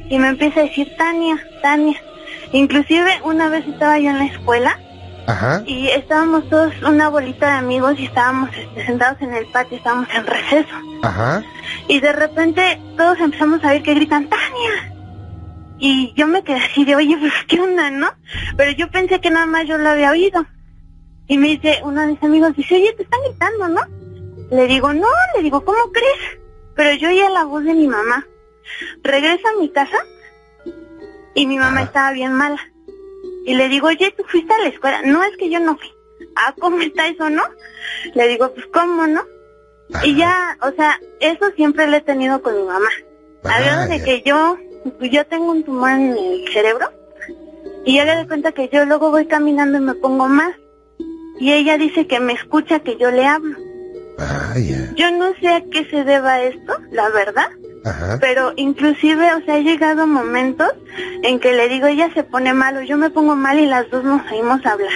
y 0.09 0.19
me 0.19 0.29
empieza 0.29 0.59
a 0.59 0.63
decir 0.63 0.87
Tania, 0.97 1.37
Tania. 1.61 1.99
Inclusive 2.51 3.09
una 3.23 3.49
vez 3.49 3.65
estaba 3.67 3.97
yo 3.97 4.11
en 4.11 4.19
la 4.19 4.25
escuela 4.25 4.79
Ajá. 5.27 5.63
y 5.65 5.87
estábamos 5.87 6.47
todos 6.49 6.73
una 6.83 7.09
bolita 7.09 7.47
de 7.47 7.57
amigos 7.57 7.95
y 7.97 8.05
estábamos 8.05 8.49
este, 8.55 8.85
sentados 8.85 9.21
en 9.21 9.33
el 9.33 9.45
patio, 9.47 9.77
estábamos 9.77 10.07
en 10.13 10.27
receso. 10.27 10.75
Ajá. 11.01 11.43
Y 11.87 11.99
de 11.99 12.13
repente 12.13 12.79
todos 12.97 13.19
empezamos 13.19 13.63
a 13.63 13.71
ver 13.71 13.81
que 13.83 13.93
gritan, 13.93 14.29
¡Tania! 14.29 14.92
Y 15.79 16.13
yo 16.15 16.27
me 16.27 16.43
quedé 16.43 16.57
así 16.57 16.85
de, 16.85 16.95
oye, 16.95 17.17
pues 17.17 17.33
qué 17.47 17.59
onda, 17.59 17.89
¿no? 17.89 18.09
Pero 18.55 18.71
yo 18.71 18.89
pensé 18.89 19.19
que 19.19 19.29
nada 19.29 19.45
más 19.45 19.67
yo 19.67 19.77
lo 19.77 19.89
había 19.89 20.11
oído. 20.11 20.45
Y 21.27 21.37
me 21.37 21.49
dice, 21.49 21.79
uno 21.83 22.01
de 22.01 22.07
mis 22.07 22.23
amigos 22.23 22.55
dice, 22.55 22.75
oye, 22.75 22.93
te 22.93 23.03
están 23.03 23.19
gritando, 23.23 23.69
¿no? 23.69 23.81
Le 24.51 24.67
digo, 24.67 24.93
no, 24.93 25.07
le 25.35 25.43
digo, 25.43 25.63
¿cómo 25.63 25.91
crees? 25.91 26.39
Pero 26.75 26.95
yo 26.95 27.09
oía 27.09 27.29
la 27.29 27.45
voz 27.45 27.63
de 27.63 27.73
mi 27.73 27.87
mamá. 27.87 28.25
Regreso 29.03 29.47
a 29.47 29.59
mi 29.59 29.69
casa 29.69 29.97
y 31.33 31.47
mi 31.47 31.57
mamá 31.57 31.83
estaba 31.83 32.11
bien 32.11 32.33
mala. 32.33 32.59
Y 33.45 33.55
le 33.55 33.67
digo, 33.69 33.87
oye, 33.87 34.13
¿tú 34.15 34.23
fuiste 34.27 34.53
a 34.53 34.59
la 34.59 34.69
escuela? 34.69 35.01
No, 35.03 35.23
es 35.23 35.35
que 35.37 35.49
yo 35.49 35.59
no 35.59 35.77
fui. 35.77 35.91
Ah, 36.35 36.53
¿cómo 36.59 36.79
está 36.81 37.07
eso, 37.07 37.29
no? 37.29 37.43
Le 38.13 38.27
digo, 38.27 38.53
pues, 38.53 38.65
¿cómo, 38.67 39.07
no? 39.07 39.23
Y 40.03 40.15
ya, 40.15 40.57
o 40.61 40.71
sea, 40.71 40.99
eso 41.19 41.51
siempre 41.55 41.87
lo 41.87 41.97
he 41.97 42.01
tenido 42.01 42.41
con 42.41 42.55
mi 42.55 42.63
mamá. 42.63 42.89
Hablando 43.43 43.93
de 43.93 44.03
que 44.03 44.23
yo, 44.25 44.57
yo 45.01 45.25
tengo 45.25 45.51
un 45.51 45.63
tumor 45.63 45.91
en 45.91 46.17
el 46.17 46.47
cerebro. 46.51 46.89
Y 47.85 47.97
yo 47.97 48.05
le 48.05 48.15
doy 48.15 48.27
cuenta 48.27 48.51
que 48.51 48.69
yo 48.71 48.85
luego 48.85 49.11
voy 49.11 49.25
caminando 49.25 49.77
y 49.77 49.81
me 49.81 49.95
pongo 49.95 50.27
más. 50.27 50.55
Y 51.39 51.51
ella 51.51 51.77
dice 51.77 52.07
que 52.07 52.19
me 52.19 52.33
escucha 52.33 52.79
que 52.79 52.97
yo 52.97 53.11
le 53.11 53.25
hablo. 53.25 53.57
Vaya. 54.17 54.93
Yo 54.95 55.11
no 55.11 55.33
sé 55.39 55.49
a 55.49 55.63
qué 55.69 55.85
se 55.85 56.03
deba 56.03 56.41
esto, 56.41 56.77
la 56.91 57.09
verdad. 57.09 57.47
Ajá. 57.83 58.17
Pero 58.21 58.53
inclusive, 58.55 59.33
o 59.33 59.41
sea, 59.43 59.57
he 59.57 59.63
llegado 59.63 60.07
momentos 60.07 60.71
en 61.23 61.39
que 61.39 61.53
le 61.53 61.67
digo, 61.67 61.87
ella 61.87 62.13
se 62.13 62.23
pone 62.23 62.53
mal 62.53 62.77
o 62.77 62.81
yo 62.81 62.97
me 62.97 63.09
pongo 63.09 63.35
mal 63.35 63.59
y 63.59 63.65
las 63.65 63.89
dos 63.89 64.03
nos 64.03 64.29
oímos 64.31 64.65
hablar. 64.65 64.93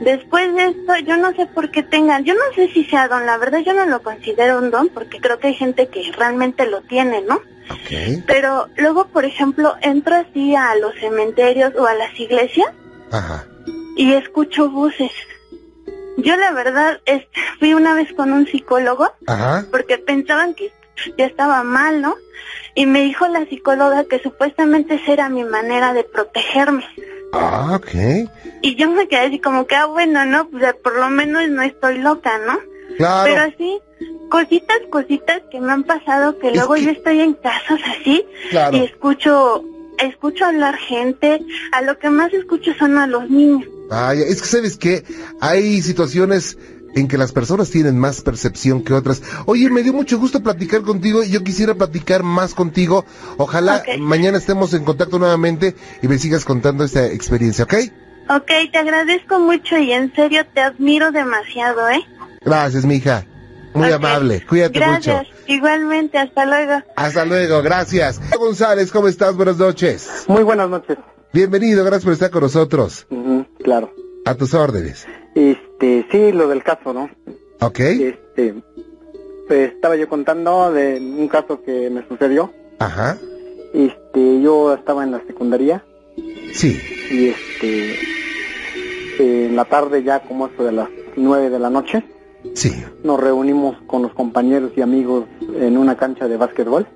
Después 0.00 0.54
de 0.54 0.68
esto, 0.68 0.96
yo 1.04 1.18
no 1.18 1.34
sé 1.34 1.44
por 1.44 1.70
qué 1.70 1.82
tengan, 1.82 2.24
yo 2.24 2.32
no 2.32 2.40
sé 2.54 2.68
si 2.68 2.84
sea 2.84 3.06
don, 3.06 3.26
la 3.26 3.36
verdad 3.36 3.58
yo 3.58 3.74
no 3.74 3.84
lo 3.84 4.02
considero 4.02 4.56
un 4.56 4.70
don 4.70 4.88
porque 4.88 5.20
creo 5.20 5.38
que 5.38 5.48
hay 5.48 5.54
gente 5.54 5.88
que 5.88 6.10
realmente 6.16 6.66
lo 6.66 6.80
tiene, 6.80 7.20
¿no? 7.20 7.42
Ok. 7.70 8.24
Pero 8.26 8.66
luego, 8.76 9.06
por 9.08 9.24
ejemplo, 9.24 9.74
entro 9.80 10.16
así 10.16 10.54
a 10.54 10.74
los 10.76 10.94
cementerios 10.96 11.72
o 11.76 11.86
a 11.86 11.94
las 11.94 12.18
iglesias 12.18 12.68
Ajá. 13.12 13.46
y 13.96 14.12
escucho 14.12 14.70
voces. 14.70 15.12
Yo 16.16 16.36
la 16.36 16.52
verdad 16.52 17.00
este, 17.06 17.40
fui 17.58 17.74
una 17.74 17.94
vez 17.94 18.12
con 18.12 18.32
un 18.32 18.46
psicólogo 18.46 19.12
Ajá. 19.26 19.66
porque 19.70 19.98
pensaban 19.98 20.54
que 20.54 20.72
yo 21.16 21.24
estaba 21.24 21.62
mal, 21.62 22.02
¿no? 22.02 22.16
Y 22.74 22.86
me 22.86 23.00
dijo 23.00 23.26
la 23.28 23.46
psicóloga 23.46 24.04
que 24.04 24.18
supuestamente 24.20 24.96
esa 24.96 25.12
era 25.12 25.28
mi 25.28 25.44
manera 25.44 25.92
de 25.92 26.04
protegerme. 26.04 26.84
Ah, 27.32 27.76
ok. 27.76 28.28
Y 28.62 28.74
yo 28.74 28.90
me 28.90 29.08
quedé 29.08 29.20
así 29.20 29.38
como 29.38 29.66
que, 29.66 29.76
ah, 29.76 29.86
bueno, 29.86 30.24
¿no? 30.26 30.48
Pues 30.48 30.74
por 30.82 30.96
lo 30.96 31.08
menos 31.08 31.48
no 31.48 31.62
estoy 31.62 31.98
loca, 31.98 32.38
¿no? 32.38 32.58
Claro. 32.96 33.30
Pero 33.30 33.42
así, 33.42 33.80
cositas, 34.30 34.78
cositas 34.90 35.42
que 35.50 35.60
me 35.60 35.72
han 35.72 35.84
pasado 35.84 36.38
que 36.38 36.48
Es 36.48 36.54
luego 36.56 36.74
que- 36.74 36.84
yo 36.84 36.90
estoy 36.92 37.20
en 37.20 37.34
casas 37.34 37.80
así 37.98 38.24
Claro. 38.50 38.76
y 38.78 38.80
escucho, 38.84 39.62
escucho 39.98 40.46
hablar 40.46 40.76
gente, 40.76 41.40
a 41.72 41.82
lo 41.82 41.98
que 41.98 42.08
más 42.08 42.32
escucho 42.32 42.72
son 42.78 42.96
a 42.96 43.06
los 43.06 43.28
niños. 43.28 43.68
Vaya, 43.90 44.22
es 44.24 44.40
que 44.40 44.48
sabes 44.48 44.76
que 44.78 45.04
hay 45.40 45.82
situaciones 45.82 46.56
en 46.94 47.06
que 47.06 47.18
las 47.18 47.30
personas 47.32 47.70
tienen 47.70 47.98
más 47.98 48.20
percepción 48.20 48.82
que 48.82 48.92
otras. 48.94 49.22
Oye, 49.46 49.68
me 49.70 49.82
dio 49.82 49.92
mucho 49.92 50.18
gusto 50.18 50.42
platicar 50.42 50.82
contigo 50.82 51.22
y 51.22 51.30
yo 51.30 51.44
quisiera 51.44 51.74
platicar 51.74 52.22
más 52.24 52.54
contigo. 52.54 53.04
Ojalá 53.36 53.82
mañana 53.98 54.38
estemos 54.38 54.74
en 54.74 54.84
contacto 54.84 55.18
nuevamente 55.18 55.74
y 56.02 56.08
me 56.08 56.18
sigas 56.18 56.44
contando 56.44 56.82
esta 56.84 57.06
experiencia, 57.06 57.64
¿ok? 57.64 57.74
Ok, 58.28 58.50
te 58.72 58.78
agradezco 58.78 59.38
mucho 59.40 59.76
y 59.78 59.92
en 59.92 60.12
serio 60.14 60.44
te 60.54 60.60
admiro 60.60 61.10
demasiado, 61.12 61.88
¿eh? 61.90 62.00
Gracias, 62.42 62.84
mija. 62.84 63.24
Muy 63.74 63.90
amable. 63.92 64.44
Cuídate 64.46 64.78
Gracias. 64.78 65.16
mucho. 65.28 65.30
Igualmente, 65.46 66.18
hasta 66.18 66.44
luego. 66.46 66.82
Hasta 66.96 67.24
luego, 67.24 67.62
gracias. 67.62 68.20
González, 68.36 68.90
¿cómo 68.90 69.08
estás? 69.08 69.36
Buenas 69.36 69.58
noches. 69.58 70.24
Muy 70.28 70.42
buenas 70.42 70.68
noches. 70.68 70.98
Bienvenido, 71.32 71.84
gracias 71.84 72.04
por 72.04 72.12
estar 72.12 72.30
con 72.30 72.42
nosotros. 72.42 73.06
Claro. 73.62 73.92
A 74.24 74.34
tus 74.34 74.54
órdenes. 74.54 75.06
Este, 75.34 76.06
sí, 76.10 76.32
lo 76.32 76.48
del 76.48 76.62
caso, 76.64 76.92
¿no? 76.92 77.08
¿Ok? 77.60 77.78
Este, 77.80 78.54
pues, 79.46 79.72
estaba 79.72 79.94
yo 79.96 80.08
contando 80.08 80.72
de 80.72 80.98
un 80.98 81.28
caso 81.28 81.62
que 81.62 81.88
me 81.90 82.06
sucedió. 82.08 82.52
Ajá. 82.80 83.18
Este, 83.72 84.40
yo 84.42 84.74
estaba 84.74 85.04
en 85.04 85.12
la 85.12 85.22
secundaria 85.26 85.84
Sí. 86.52 86.80
y 87.12 87.28
este, 87.28 87.96
en 89.18 89.54
la 89.54 89.64
tarde 89.64 90.02
ya 90.02 90.20
como 90.20 90.48
eso 90.48 90.64
de 90.64 90.72
las 90.72 90.88
nueve 91.16 91.50
de 91.50 91.58
la 91.60 91.70
noche, 91.70 92.02
Sí. 92.54 92.84
nos 93.04 93.20
reunimos 93.20 93.76
con 93.86 94.02
los 94.02 94.12
compañeros 94.12 94.72
y 94.76 94.80
amigos 94.82 95.24
en 95.58 95.76
una 95.76 95.96
cancha 95.96 96.26
de 96.28 96.36
básquetbol 96.36 96.86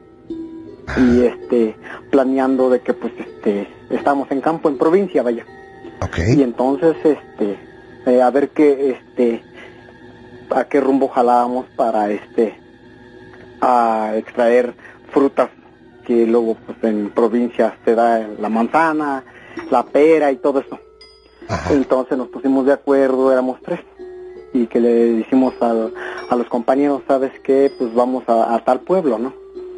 y 0.97 1.23
este, 1.23 1.77
planeando 2.11 2.71
de 2.71 2.81
que 2.81 2.93
pues 2.95 3.13
este, 3.19 3.69
estamos 3.91 4.31
en 4.31 4.41
campo 4.41 4.69
en 4.69 4.77
provincia, 4.79 5.23
vaya. 5.23 5.45
Ok. 6.03 6.19
y 6.37 6.43
entonces 6.43 6.97
este 7.05 7.59
eh, 8.07 8.21
a 8.21 8.31
ver 8.31 8.51
qué 8.51 8.91
este 8.99 9.43
a 10.51 10.65
qué 10.65 10.81
rumbo 10.81 11.09
jalábamos 11.09 11.67
para 11.77 12.11
este 12.11 12.59
a 13.61 14.13
extraer 14.17 14.75
frutas 15.13 15.49
que 16.07 16.27
luego 16.27 16.57
pues 16.67 16.77
en 16.83 17.11
provincias 17.11 17.73
se 17.85 17.95
da 17.95 18.27
la 18.39 18.49
manzana 18.49 19.25
la 19.71 19.85
pera 19.85 20.33
y 20.33 20.37
todo 20.37 20.61
eso 20.61 20.79
Ajá. 21.49 21.73
entonces 21.73 22.19
nos 22.19 22.29
pusimos 22.29 22.67
de 22.67 22.73
acuerdo 22.73 23.33
éramos 23.33 23.59
tres 23.65 23.81
y 24.55 24.67
que 24.69 24.81
le 24.81 25.07
dijimos 25.13 25.53
a, 25.61 25.73
a 26.31 26.37
los 26.37 26.47
compañeros 26.49 27.03
sabes 27.07 27.33
qué 27.41 27.71
pues 27.77 27.93
vamos 27.95 28.25
a, 28.29 28.55
a 28.55 28.65
tal 28.65 28.81
pueblo 28.81 29.19
no 29.19 29.33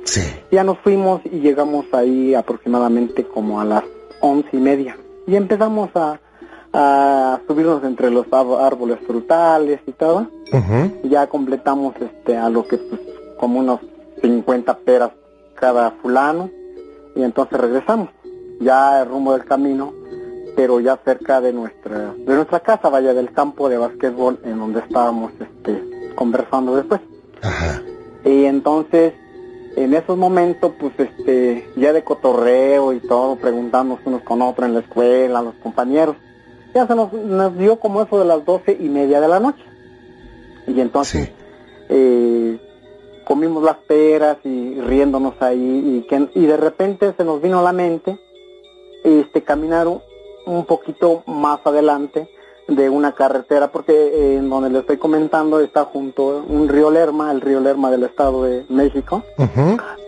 Sí. 0.05 0.21
ya 0.53 0.63
nos 0.63 0.79
fuimos 0.79 1.21
y 1.25 1.41
llegamos 1.41 1.87
ahí 1.93 2.33
aproximadamente 2.35 3.25
como 3.25 3.61
a 3.61 3.65
las 3.65 3.83
once 4.21 4.49
y 4.53 4.59
media. 4.59 4.97
Y 5.27 5.35
empezamos 5.35 5.91
a, 5.97 6.21
a 6.73 7.41
subirnos 7.49 7.83
entre 7.83 8.11
los 8.13 8.25
árboles 8.33 8.99
frutales 9.05 9.81
y 9.85 9.91
todo. 9.91 10.29
Y 11.03 11.09
ya 11.09 11.27
completamos 11.27 11.95
este 12.01 12.37
a 12.37 12.49
lo 12.49 12.69
que 12.69 12.79
pues 12.79 13.01
como 13.37 13.59
unos 13.59 13.81
50 14.23 14.79
peras 14.79 15.11
cada 15.57 15.91
fulano. 16.01 16.51
Y 17.17 17.23
entonces 17.25 17.59
regresamos. 17.59 18.11
Ya 18.61 19.03
el 19.03 19.09
rumbo 19.09 19.33
del 19.33 19.45
camino 19.45 19.93
pero 20.57 20.81
ya 20.81 20.97
cerca 21.05 21.41
de 21.41 21.53
nuestra 21.53 22.15
de 22.17 22.35
nuestra 22.35 22.61
casa 22.61 22.89
vaya 22.89 23.15
del 23.15 23.31
campo 23.33 23.69
de 23.69 23.77
básquetbol 23.79 24.41
en 24.45 24.59
donde 24.59 24.81
estábamos 24.81 25.33
este 25.39 26.13
conversando 26.17 26.75
después 26.75 27.01
Ajá. 27.43 27.83
y 28.25 28.47
entonces, 28.47 29.13
en 29.77 29.93
esos 29.95 30.17
momentos, 30.17 30.73
pues 30.81 30.93
este, 30.99 31.69
ya 31.77 31.93
de 31.93 32.03
cotorreo 32.03 32.95
y 32.95 33.01
todo, 33.01 33.37
preguntamos 33.37 34.01
unos 34.07 34.23
con 34.23 34.41
otros 34.41 34.67
en 34.67 34.75
la 34.75 34.81
escuela, 34.81 35.43
los 35.43 35.55
compañeros, 35.57 36.17
ya 36.75 36.87
se 36.87 36.95
nos, 36.95 37.13
nos 37.13 37.57
dio 37.59 37.79
como 37.79 38.01
eso 38.03 38.19
de 38.19 38.25
las 38.25 38.43
doce 38.47 38.75
y 38.81 38.89
media 38.89 39.21
de 39.21 39.29
la 39.29 39.39
noche. 39.39 39.63
Y 40.67 40.81
entonces, 40.81 41.27
Sí. 41.27 41.33
eh, 41.91 42.59
comimos 43.27 43.63
las 43.63 43.77
peras 43.87 44.39
y 44.45 44.81
riéndonos 44.81 45.35
ahí, 45.41 45.99
y, 46.03 46.07
que, 46.09 46.31
y 46.35 46.47
de 46.47 46.57
repente 46.57 47.13
se 47.15 47.25
nos 47.25 47.43
vino 47.43 47.59
a 47.59 47.63
la 47.63 47.73
mente, 47.73 48.19
este, 49.05 49.43
caminar 49.43 49.87
un, 50.47 50.65
poquito 50.65 51.23
más 51.27 51.61
adelante 51.65 52.29
de 52.69 52.91
una 52.91 53.13
carretera, 53.13 53.71
porque 53.71 53.93
eh, 53.93 54.37
en 54.39 54.49
donde 54.51 54.71
le 54.71 54.81
estoy 54.81 54.97
comentando 54.97 55.61
está 55.61 55.85
junto 55.85 56.45
un 56.49 56.69
río 56.69 56.91
Lerma, 56.91 57.31
el 57.31 57.41
río 57.41 57.61
Lerma 57.61 57.91
del 57.91 58.03
Estado 58.03 58.43
de 58.45 58.65
México, 58.69 59.23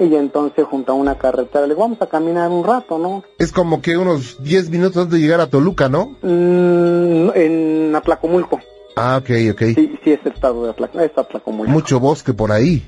y 0.00 0.14
entonces 0.16 0.64
junto 0.64 0.92
a 0.92 0.94
una 0.96 1.16
carretera 1.16 1.62
le 1.66 1.74
digo, 1.74 1.82
vamos 1.82 2.02
a 2.02 2.06
caminar 2.08 2.50
un 2.50 2.64
rato, 2.64 2.98
¿no? 2.98 3.22
Es 3.38 3.52
como 3.52 3.80
que 3.80 3.96
unos 3.96 4.42
10 4.42 4.70
minutos 4.70 4.96
antes 4.96 5.12
de 5.14 5.20
llegar 5.20 5.40
a 5.40 5.48
Toluca, 5.48 5.88
¿no? 5.88 6.16
Mm, 6.22 7.30
en 7.34 7.94
Atlacomulco, 7.94 8.58
Ah, 9.00 9.18
ok, 9.22 9.30
ok. 9.52 9.60
sí, 9.76 9.98
sí 10.02 10.12
es 10.12 10.20
el 10.24 10.32
estado 10.32 10.64
de 10.64 10.70
Atlac 10.70 10.92
es 10.96 11.16
Atlacomulco. 11.16 11.70
Mucho 11.70 12.00
bosque 12.00 12.32
por 12.34 12.50
ahí. 12.50 12.84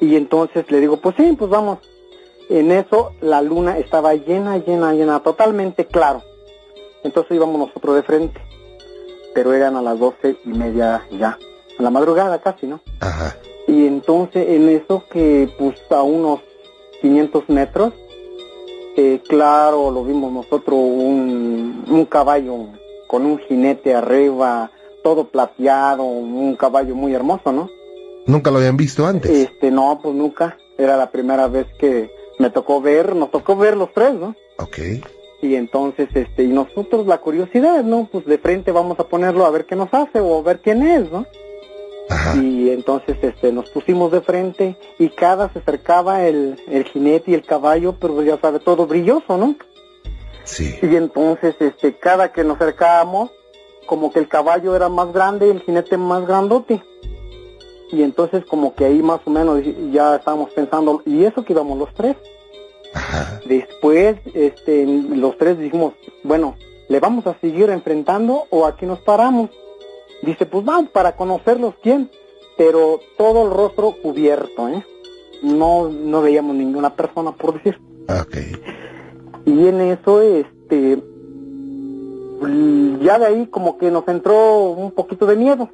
Y 0.00 0.16
entonces 0.16 0.68
le 0.68 0.80
digo, 0.80 0.96
pues 1.00 1.14
sí, 1.16 1.36
pues 1.38 1.48
vamos. 1.48 1.78
En 2.48 2.72
eso 2.72 3.12
la 3.20 3.40
luna 3.40 3.78
estaba 3.78 4.14
llena, 4.14 4.58
llena, 4.58 4.92
llena, 4.94 5.20
totalmente 5.20 5.86
claro. 5.86 6.24
Entonces 7.04 7.36
íbamos 7.36 7.58
nosotros 7.58 7.96
de 7.96 8.02
frente. 8.02 8.40
Pero 9.34 9.52
eran 9.52 9.76
a 9.76 9.82
las 9.82 9.98
doce 9.98 10.36
y 10.44 10.48
media 10.48 11.06
ya, 11.10 11.38
a 11.78 11.82
la 11.82 11.90
madrugada 11.90 12.40
casi, 12.40 12.66
¿no? 12.66 12.80
Ajá. 13.00 13.36
Y 13.66 13.86
entonces 13.86 14.48
en 14.48 14.68
eso 14.68 15.04
que 15.10 15.50
pues 15.58 15.80
a 15.90 16.02
unos 16.02 16.40
500 17.00 17.48
metros, 17.48 17.94
eh, 18.96 19.22
claro, 19.26 19.90
lo 19.90 20.04
vimos 20.04 20.32
nosotros, 20.32 20.78
un, 20.78 21.84
un 21.88 22.04
caballo 22.04 22.66
con 23.06 23.24
un 23.24 23.38
jinete 23.38 23.94
arriba, 23.94 24.70
todo 25.02 25.28
plateado, 25.28 26.04
un 26.04 26.56
caballo 26.56 26.94
muy 26.94 27.14
hermoso, 27.14 27.52
¿no? 27.52 27.68
Nunca 28.26 28.50
lo 28.50 28.58
habían 28.58 28.76
visto 28.76 29.06
antes. 29.06 29.30
Este, 29.30 29.70
no, 29.70 29.98
pues 30.02 30.14
nunca. 30.14 30.56
Era 30.78 30.96
la 30.96 31.10
primera 31.10 31.48
vez 31.48 31.66
que 31.78 32.10
me 32.38 32.50
tocó 32.50 32.80
ver, 32.80 33.14
nos 33.14 33.30
tocó 33.30 33.56
ver 33.56 33.76
los 33.76 33.92
tres, 33.92 34.14
¿no? 34.14 34.34
Ok. 34.58 34.78
Y 35.42 35.56
entonces, 35.56 36.08
este, 36.14 36.44
y 36.44 36.48
nosotros 36.48 37.06
la 37.06 37.18
curiosidad, 37.18 37.82
¿no? 37.82 38.08
Pues 38.10 38.24
de 38.24 38.38
frente 38.38 38.70
vamos 38.70 38.98
a 39.00 39.08
ponerlo 39.08 39.44
a 39.44 39.50
ver 39.50 39.66
qué 39.66 39.74
nos 39.74 39.92
hace 39.92 40.20
o 40.20 40.38
a 40.38 40.42
ver 40.42 40.60
quién 40.60 40.82
es, 40.82 41.10
¿no? 41.10 41.26
Ajá. 42.08 42.36
y 42.36 42.70
entonces 42.70 43.16
este 43.22 43.52
nos 43.52 43.70
pusimos 43.70 44.10
de 44.12 44.20
frente 44.20 44.76
y 44.98 45.08
cada 45.08 45.52
se 45.52 45.60
acercaba 45.60 46.26
el, 46.26 46.60
el 46.68 46.84
jinete 46.84 47.30
y 47.30 47.34
el 47.34 47.44
caballo, 47.44 47.96
pero 47.98 48.22
ya 48.22 48.38
sabe, 48.38 48.58
todo 48.58 48.86
brilloso, 48.86 49.36
¿no? 49.36 49.56
Sí. 50.44 50.74
Y 50.82 50.96
entonces 50.96 51.54
este 51.58 51.94
cada 51.94 52.32
que 52.32 52.44
nos 52.44 52.56
acercábamos, 52.56 53.30
como 53.86 54.12
que 54.12 54.18
el 54.18 54.28
caballo 54.28 54.76
era 54.76 54.88
más 54.88 55.12
grande 55.12 55.46
y 55.46 55.50
el 55.50 55.62
jinete 55.62 55.96
más 55.96 56.26
grandote. 56.26 56.82
Y 57.90 58.02
entonces 58.02 58.44
como 58.46 58.74
que 58.74 58.84
ahí 58.84 59.02
más 59.02 59.20
o 59.24 59.30
menos 59.30 59.60
ya 59.92 60.16
estábamos 60.16 60.50
pensando, 60.52 61.02
y 61.04 61.24
eso 61.24 61.44
que 61.44 61.52
íbamos 61.52 61.78
los 61.78 61.92
tres. 61.94 62.16
Ajá. 62.94 63.40
Después, 63.46 64.16
este, 64.34 64.86
los 64.86 65.36
tres 65.38 65.58
dijimos, 65.58 65.94
bueno, 66.22 66.56
¿le 66.88 67.00
vamos 67.00 67.26
a 67.26 67.38
seguir 67.40 67.70
enfrentando 67.70 68.44
o 68.50 68.66
aquí 68.66 68.86
nos 68.86 69.00
paramos? 69.00 69.50
Dice, 70.22 70.46
pues 70.46 70.64
vamos 70.64 70.90
para 70.90 71.16
conocerlos 71.16 71.74
quién, 71.82 72.10
pero 72.56 73.00
todo 73.16 73.46
el 73.46 73.50
rostro 73.50 73.96
cubierto, 74.02 74.68
¿eh? 74.68 74.84
No, 75.42 75.88
no 75.88 76.22
veíamos 76.22 76.54
ninguna 76.54 76.94
persona, 76.94 77.32
por 77.32 77.54
decir. 77.54 77.80
Ok. 78.08 78.36
Y 79.44 79.66
en 79.66 79.80
eso, 79.80 80.20
este, 80.20 81.02
ya 83.02 83.18
de 83.18 83.26
ahí 83.26 83.46
como 83.46 83.78
que 83.78 83.90
nos 83.90 84.06
entró 84.06 84.70
un 84.70 84.92
poquito 84.92 85.26
de 85.26 85.36
miedo. 85.36 85.70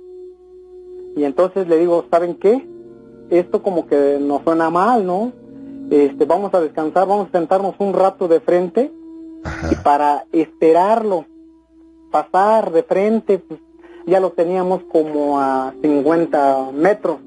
Y 1.17 1.25
entonces 1.25 1.69
le 1.69 1.79
digo, 1.79 2.07
¿saben 2.11 2.35
qué? 2.37 2.67
Esto 3.31 3.63
como 3.63 3.87
que 3.87 4.19
nos 4.21 4.43
suena 4.43 4.71
mal, 4.71 5.05
¿no? 5.05 5.33
Este, 5.91 6.25
vamos 6.25 6.53
a 6.55 6.61
descansar, 6.61 7.07
vamos 7.07 7.29
a 7.29 7.39
sentarnos 7.39 7.75
un 7.79 7.95
rato 7.95 8.29
de 8.29 8.41
frente 8.41 8.93
y 9.71 9.75
para 9.77 10.25
esperarlo, 10.33 11.25
pasar 12.11 12.73
de 12.73 12.83
frente, 12.83 13.39
pues 13.39 13.61
ya 14.07 14.21
lo 14.21 14.31
teníamos 14.31 14.83
como 14.91 15.41
a 15.41 15.73
50 15.83 16.71
metros. 16.73 17.19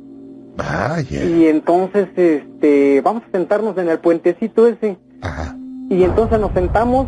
Vaya. 0.58 1.24
Y 1.24 1.48
entonces, 1.48 2.10
este, 2.16 3.02
vamos 3.02 3.24
a 3.28 3.32
sentarnos 3.32 3.78
en 3.78 3.90
el 3.90 4.00
puentecito 4.00 4.68
ese. 4.68 4.98
Ajá. 5.22 5.56
Y 5.90 6.04
entonces 6.04 6.40
nos 6.40 6.52
sentamos 6.54 7.08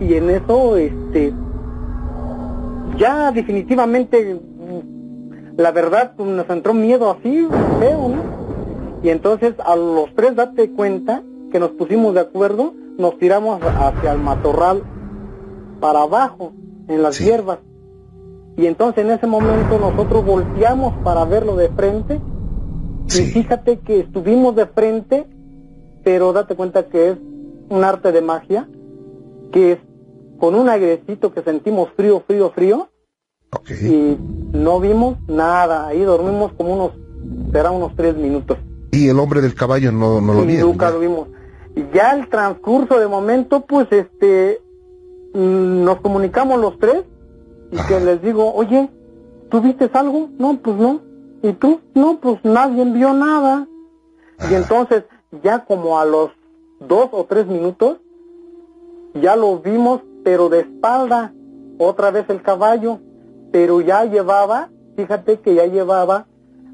y 0.00 0.14
en 0.14 0.30
eso, 0.30 0.76
este, 0.76 1.32
ya 2.98 3.30
definitivamente, 3.32 4.34
mm, 4.34 5.58
la 5.60 5.70
verdad, 5.70 6.12
pues, 6.16 6.28
nos 6.28 6.48
entró 6.50 6.74
miedo 6.74 7.10
así, 7.10 7.46
feo, 7.78 8.08
¿no? 8.08 8.41
Y 9.02 9.08
entonces 9.10 9.54
a 9.64 9.74
los 9.76 10.14
tres 10.14 10.36
date 10.36 10.70
cuenta 10.70 11.22
que 11.50 11.58
nos 11.58 11.70
pusimos 11.72 12.14
de 12.14 12.20
acuerdo, 12.20 12.72
nos 12.98 13.18
tiramos 13.18 13.60
hacia 13.62 14.12
el 14.12 14.18
matorral 14.18 14.82
para 15.80 16.02
abajo, 16.02 16.52
en 16.88 17.02
las 17.02 17.16
Sí. 17.16 17.24
hierbas. 17.24 17.58
Y 18.56 18.66
entonces 18.66 19.04
en 19.04 19.10
ese 19.10 19.26
momento 19.26 19.78
nosotros 19.78 20.24
volteamos 20.24 20.94
para 21.02 21.24
verlo 21.24 21.56
de 21.56 21.68
frente 21.70 22.20
y 23.06 23.24
fíjate 23.26 23.78
que 23.80 24.00
estuvimos 24.00 24.54
de 24.54 24.66
frente, 24.66 25.26
pero 26.04 26.32
date 26.32 26.54
cuenta 26.54 26.84
que 26.86 27.10
es 27.10 27.18
un 27.70 27.82
arte 27.84 28.12
de 28.12 28.20
magia, 28.20 28.68
que 29.50 29.72
es 29.72 29.78
con 30.38 30.54
un 30.54 30.68
airecito 30.68 31.32
que 31.32 31.42
sentimos 31.42 31.88
frío, 31.96 32.22
frío, 32.26 32.50
frío, 32.50 32.88
y 33.82 34.16
no 34.52 34.80
vimos 34.80 35.16
nada. 35.28 35.86
Ahí 35.88 36.00
dormimos 36.00 36.52
como 36.52 36.74
unos, 36.74 36.92
será 37.52 37.70
unos 37.70 37.94
tres 37.96 38.16
minutos. 38.16 38.58
Y 38.92 39.08
el 39.08 39.18
hombre 39.18 39.40
del 39.40 39.54
caballo 39.54 39.90
no, 39.90 40.20
no 40.20 40.34
lo 40.34 40.42
vieron. 40.42 40.68
nunca 40.70 40.86
ya. 40.88 40.92
lo 40.92 41.00
vimos. 41.00 41.28
Y 41.74 41.84
ya 41.94 42.10
el 42.10 42.28
transcurso 42.28 42.98
de 42.98 43.08
momento, 43.08 43.62
pues 43.62 43.88
este, 43.90 44.60
mm, 45.32 45.82
nos 45.82 46.00
comunicamos 46.02 46.60
los 46.60 46.78
tres 46.78 47.02
y 47.70 47.78
Ajá. 47.78 47.88
que 47.88 48.00
les 48.00 48.22
digo, 48.22 48.52
oye, 48.54 48.90
¿tú 49.50 49.62
viste 49.62 49.90
algo? 49.94 50.28
No, 50.38 50.58
pues 50.62 50.76
no. 50.76 51.00
¿Y 51.42 51.54
tú? 51.54 51.80
No, 51.94 52.18
pues 52.20 52.38
nadie 52.44 52.84
vio 52.84 53.14
nada. 53.14 53.66
Y 54.50 54.54
entonces, 54.54 55.04
ya 55.42 55.64
como 55.64 55.98
a 55.98 56.04
los 56.04 56.30
dos 56.78 57.08
o 57.12 57.24
tres 57.24 57.46
minutos, 57.46 57.96
ya 59.14 59.36
lo 59.36 59.58
vimos, 59.58 60.02
pero 60.22 60.50
de 60.50 60.60
espalda, 60.60 61.32
otra 61.78 62.10
vez 62.10 62.26
el 62.28 62.42
caballo, 62.42 63.00
pero 63.50 63.80
ya 63.80 64.04
llevaba, 64.04 64.68
fíjate 64.96 65.40
que 65.40 65.54
ya 65.54 65.64
llevaba 65.64 66.26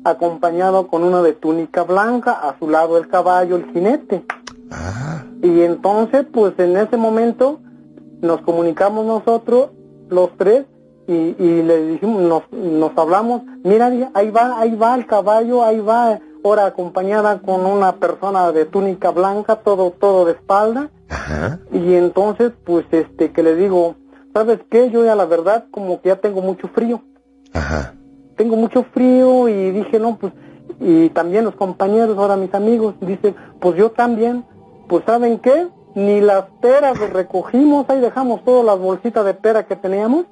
acompañado 0.04 0.88
con 0.88 1.02
una 1.04 1.22
de 1.22 1.32
túnica 1.32 1.82
blanca, 1.84 2.32
a 2.32 2.58
su 2.58 2.68
lado 2.68 2.98
el 2.98 3.08
caballo, 3.08 3.56
el 3.56 3.70
jinete. 3.72 4.24
Ah, 4.70 5.24
Y 5.42 5.60
entonces, 5.62 6.26
pues 6.32 6.52
en 6.58 6.76
ese 6.76 6.96
momento 6.96 7.60
nos 8.20 8.40
comunicamos 8.42 9.04
nosotros, 9.06 9.70
los 10.08 10.30
tres, 10.36 10.66
y, 11.06 11.34
y 11.38 11.62
le 11.62 11.86
dijimos, 11.86 12.22
nos, 12.22 12.42
nos 12.52 12.96
hablamos, 12.98 13.42
mira, 13.64 13.86
ahí 14.14 14.30
va, 14.30 14.60
ahí 14.60 14.74
va 14.76 14.94
el 14.94 15.06
caballo, 15.06 15.64
ahí 15.64 15.78
va, 15.80 16.18
ahora 16.44 16.66
acompañada 16.66 17.40
con 17.40 17.64
una 17.64 17.96
persona 17.96 18.52
de 18.52 18.66
túnica 18.66 19.10
blanca, 19.10 19.56
todo, 19.56 19.90
todo 19.92 20.26
de 20.26 20.32
espalda. 20.32 20.90
ajá. 21.08 21.60
Y 21.72 21.94
entonces, 21.94 22.52
pues 22.64 22.84
este, 22.90 23.32
que 23.32 23.42
le 23.42 23.54
digo, 23.56 23.96
¿sabes 24.34 24.60
qué? 24.70 24.90
Yo 24.90 25.04
ya 25.04 25.14
la 25.14 25.24
verdad 25.24 25.64
como 25.70 26.00
que 26.02 26.10
ya 26.10 26.16
tengo 26.16 26.42
mucho 26.42 26.68
frío 26.68 27.00
Ajá. 27.54 27.94
Tengo 28.38 28.56
mucho 28.56 28.84
frío 28.84 29.48
y 29.48 29.72
dije, 29.72 29.98
no, 29.98 30.16
pues, 30.16 30.32
y 30.80 31.10
también 31.10 31.44
los 31.44 31.54
compañeros, 31.54 32.16
ahora 32.16 32.36
mis 32.36 32.54
amigos, 32.54 32.94
dicen, 33.00 33.34
pues 33.60 33.76
yo 33.76 33.90
también, 33.90 34.44
pues 34.88 35.04
¿saben 35.04 35.38
qué? 35.40 35.68
Ni 35.94 36.20
las 36.22 36.44
peras 36.62 36.98
las 36.98 37.10
recogimos, 37.10 37.84
ahí 37.90 38.00
dejamos 38.00 38.44
todas 38.44 38.64
las 38.64 38.78
bolsitas 38.78 39.24
de 39.24 39.34
pera 39.34 39.66
que 39.66 39.76
teníamos, 39.76 40.24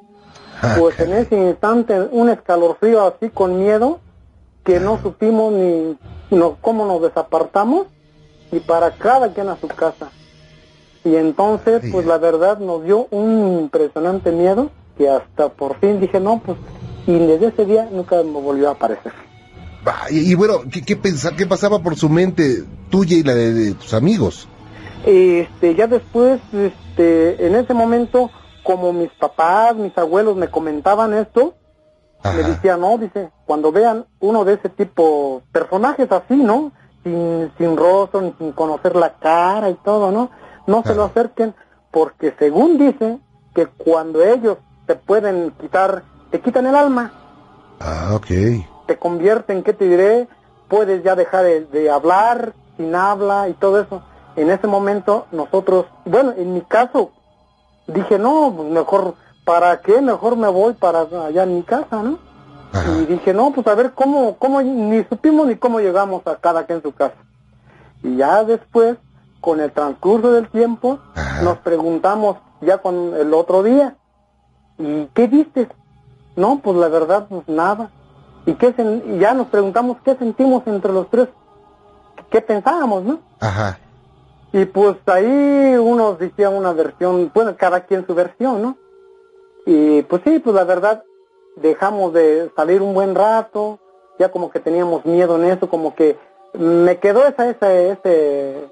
Ah, 0.63 0.77
pues 0.79 0.99
en 1.01 1.13
ese 1.13 1.37
instante 1.37 2.09
un 2.13 2.31
escalofrío 2.31 3.07
así 3.07 3.29
con 3.29 3.59
miedo, 3.59 4.01
que 4.65 4.81
no 4.81 4.99
supimos 5.03 5.53
ni 5.53 5.99
no, 6.31 6.57
cómo 6.63 6.87
nos 6.87 7.03
desapartamos, 7.03 7.89
y 8.51 8.61
para 8.61 8.93
cada 8.93 9.33
quien 9.35 9.49
a 9.49 9.57
su 9.57 9.69
casa. 9.69 10.09
Y 11.05 11.15
entonces, 11.17 11.83
pues 11.93 12.07
la 12.07 12.19
verdad 12.19 12.59
nos 12.59 12.85
dio 12.85 13.07
un 13.11 13.61
impresionante 13.61 14.33
miedo, 14.33 14.71
que 14.97 15.11
hasta 15.11 15.51
por 15.51 15.79
fin 15.79 16.01
dije, 16.01 16.21
no, 16.21 16.41
pues, 16.45 16.57
y 17.07 17.13
desde 17.19 17.49
ese 17.49 17.65
día 17.67 17.89
nunca 17.91 18.17
me 18.23 18.41
volvió 18.41 18.69
a 18.69 18.73
aparecer. 18.73 19.13
Y, 20.11 20.33
y 20.33 20.35
bueno, 20.35 20.55
¿qué, 20.71 20.83
qué, 20.83 20.97
pensa- 20.97 21.35
qué 21.37 21.47
pasaba 21.47 21.79
por 21.81 21.97
su 21.97 22.09
mente 22.09 22.65
tuya 22.91 23.17
y 23.17 23.23
la 23.23 23.35
de, 23.35 23.53
de 23.55 23.75
tus 23.75 23.95
amigos? 23.95 24.49
Este, 25.05 25.75
ya 25.77 25.87
después, 25.87 26.41
este, 26.53 27.47
en 27.47 27.55
ese 27.55 27.73
momento, 27.75 28.31
como 28.65 28.93
mis 28.93 29.11
papás, 29.13 29.77
mis 29.77 29.97
abuelos 29.97 30.37
me 30.37 30.49
comentaban 30.49 31.15
esto, 31.15 31.55
me 32.25 32.43
decían, 32.43 32.81
no, 32.81 32.99
dice, 32.99 33.31
cuando 33.45 33.71
vean 33.71 34.07
uno 34.19 34.45
de 34.45 34.55
ese 34.55 34.69
tipo, 34.69 35.43
personajes 35.53 36.11
así, 36.11 36.35
¿no? 36.35 36.73
Sin, 37.05 37.53
sin 37.57 37.77
rostro, 37.77 38.21
ni 38.21 38.35
sin 38.39 38.51
conocer 38.51 38.97
la 38.97 39.15
cara 39.21 39.71
y 39.71 39.75
todo, 39.75 40.11
¿no? 40.11 40.31
No 40.67 40.83
se 40.85 40.97
lo 40.97 41.05
acerquen, 41.05 41.55
porque 41.93 42.35
según 42.37 42.79
dicen, 42.79 43.23
que 43.55 43.67
cuando 43.67 44.25
ellos 44.25 44.59
te 44.87 44.97
pueden 44.97 45.53
quitar, 45.61 46.03
te 46.37 46.43
quitan 46.43 46.67
el 46.67 46.75
alma, 46.77 47.13
Ah, 47.81 48.11
ok. 48.15 48.27
te 48.87 48.99
convierten, 48.99 49.63
¿qué 49.63 49.73
te 49.73 49.87
diré? 49.89 50.29
Puedes 50.69 51.03
ya 51.03 51.15
dejar 51.15 51.45
de, 51.45 51.65
de 51.65 51.91
hablar, 51.91 52.53
sin 52.77 52.95
habla 52.95 53.49
y 53.49 53.55
todo 53.55 53.81
eso. 53.81 54.03
En 54.37 54.51
ese 54.51 54.67
momento 54.67 55.27
nosotros, 55.33 55.87
bueno, 56.05 56.35
en 56.37 56.53
mi 56.53 56.61
caso, 56.61 57.11
dije, 57.87 58.19
no, 58.19 58.53
pues 58.55 58.69
mejor, 58.69 59.15
¿para 59.47 59.81
qué? 59.81 60.03
Mejor 60.03 60.37
me 60.37 60.49
voy 60.49 60.75
para 60.75 61.01
allá 61.27 61.45
en 61.45 61.55
mi 61.55 61.63
casa, 61.63 62.03
¿no? 62.03 62.19
Ajá. 62.75 62.91
Y 62.99 63.07
dije, 63.07 63.33
no, 63.33 63.51
pues 63.53 63.67
a 63.67 63.75
ver 63.75 63.93
cómo, 63.93 64.37
cómo, 64.37 64.61
ni 64.61 65.05
supimos 65.05 65.47
ni 65.47 65.57
cómo 65.57 65.81
llegamos 65.81 66.27
a 66.27 66.37
cada 66.37 66.67
quien 66.67 66.79
en 66.79 66.83
su 66.83 66.93
casa. 66.93 67.15
Y 68.03 68.17
ya 68.17 68.45
después, 68.45 68.99
con 69.41 69.59
el 69.61 69.73
transcurso 69.73 70.33
del 70.33 70.51
tiempo, 70.51 70.99
Ajá. 71.15 71.41
nos 71.43 71.57
preguntamos 71.61 72.37
ya 72.61 72.77
con 72.77 73.15
el 73.15 73.33
otro 73.33 73.63
día, 73.63 73.97
¿y 74.77 75.07
qué 75.15 75.29
viste? 75.29 75.69
No, 76.37 76.61
pues 76.63 76.77
la 76.77 76.89
verdad, 76.89 77.27
pues 77.29 77.49
nada. 77.49 77.91
¿Y 78.45 78.55
qué 78.55 78.75
sen- 78.77 79.19
ya 79.19 79.35
nos 79.35 79.49
preguntamos 79.49 79.97
qué 80.05 80.15
sentimos 80.17 80.63
entre 80.67 80.93
los 80.93 81.09
tres? 81.11 81.29
¿Qué 82.31 82.41
pensábamos, 82.41 83.03
no? 83.05 83.19
Ajá. 83.41 83.79
Y 84.53 84.65
pues 84.67 84.97
ahí 85.07 85.75
unos 85.77 86.19
decían 86.19 86.55
una 86.55 86.73
versión, 86.73 87.31
bueno, 87.35 87.55
cada 87.57 87.81
quien 87.81 88.07
su 88.07 88.15
versión, 88.15 88.63
¿no? 88.63 88.77
Y 89.67 90.03
pues 90.03 90.23
sí, 90.25 90.39
pues 90.39 90.55
la 90.55 90.65
verdad, 90.65 91.03
dejamos 91.57 92.13
de 92.13 92.51
salir 92.55 92.83
un 92.83 92.95
buen 92.95 93.15
rato, 93.15 93.79
ya 94.19 94.31
como 94.31 94.51
que 94.51 94.61
teníamos 94.61 95.05
miedo 95.05 95.37
en 95.37 95.45
eso, 95.51 95.69
como 95.69 95.95
que 95.95 96.17
me 96.55 96.99
quedó 96.99 97.27
esa, 97.27 97.49
esa, 97.51 97.75
ese, 97.75 98.69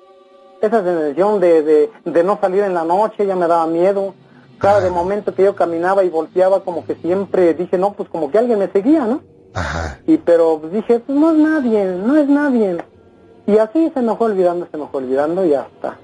esa 0.60 0.82
sensación 0.84 1.40
de, 1.40 1.62
de, 1.62 1.90
de 2.04 2.24
no 2.24 2.38
salir 2.40 2.62
en 2.62 2.74
la 2.74 2.84
noche, 2.84 3.26
ya 3.26 3.34
me 3.36 3.48
daba 3.48 3.66
miedo. 3.66 4.14
Cada 4.58 4.80
de 4.80 4.90
momento 4.90 5.34
que 5.34 5.44
yo 5.44 5.54
caminaba 5.54 6.04
y 6.04 6.08
volteaba, 6.08 6.64
como 6.64 6.86
que 6.86 6.94
siempre 6.96 7.54
dije, 7.54 7.76
no, 7.78 7.92
pues 7.92 8.08
como 8.08 8.30
que 8.30 8.38
alguien 8.38 8.58
me 8.58 8.68
seguía, 8.68 9.06
¿no? 9.06 9.22
Ajá. 9.52 10.00
Y 10.06 10.16
pero 10.18 10.60
dije, 10.72 11.00
pues 11.00 11.18
no 11.18 11.30
es 11.30 11.38
nadie, 11.38 11.84
no 11.84 12.16
es 12.16 12.28
nadie. 12.28 12.78
Y 13.46 13.58
así 13.58 13.90
se 13.92 14.00
me 14.00 14.16
fue 14.16 14.28
olvidando, 14.28 14.66
se 14.70 14.76
me 14.76 14.86
fue 14.88 15.02
olvidando 15.02 15.44
y 15.44 15.50
ya 15.50 15.68
está. 15.74 15.98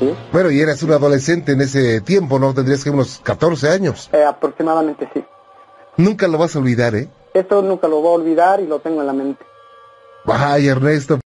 ¿Sí? 0.00 0.12
Bueno, 0.32 0.50
y 0.50 0.60
eras 0.60 0.82
un 0.82 0.92
adolescente 0.92 1.52
en 1.52 1.60
ese 1.60 2.00
tiempo, 2.00 2.38
¿no? 2.38 2.52
Tendrías 2.52 2.82
que 2.82 2.90
unos 2.90 3.20
14 3.22 3.70
años. 3.70 4.10
Eh, 4.12 4.24
aproximadamente 4.24 5.08
sí. 5.14 5.24
Nunca 5.96 6.26
lo 6.26 6.38
vas 6.38 6.56
a 6.56 6.58
olvidar, 6.58 6.96
¿eh? 6.96 7.08
Esto 7.32 7.62
nunca 7.62 7.86
lo 7.86 8.00
voy 8.00 8.08
a 8.08 8.14
olvidar 8.22 8.60
y 8.60 8.66
lo 8.66 8.80
tengo 8.80 9.00
en 9.00 9.06
la 9.06 9.12
mente. 9.12 9.44
Ay, 10.26 10.68
Ernesto, 10.68 11.18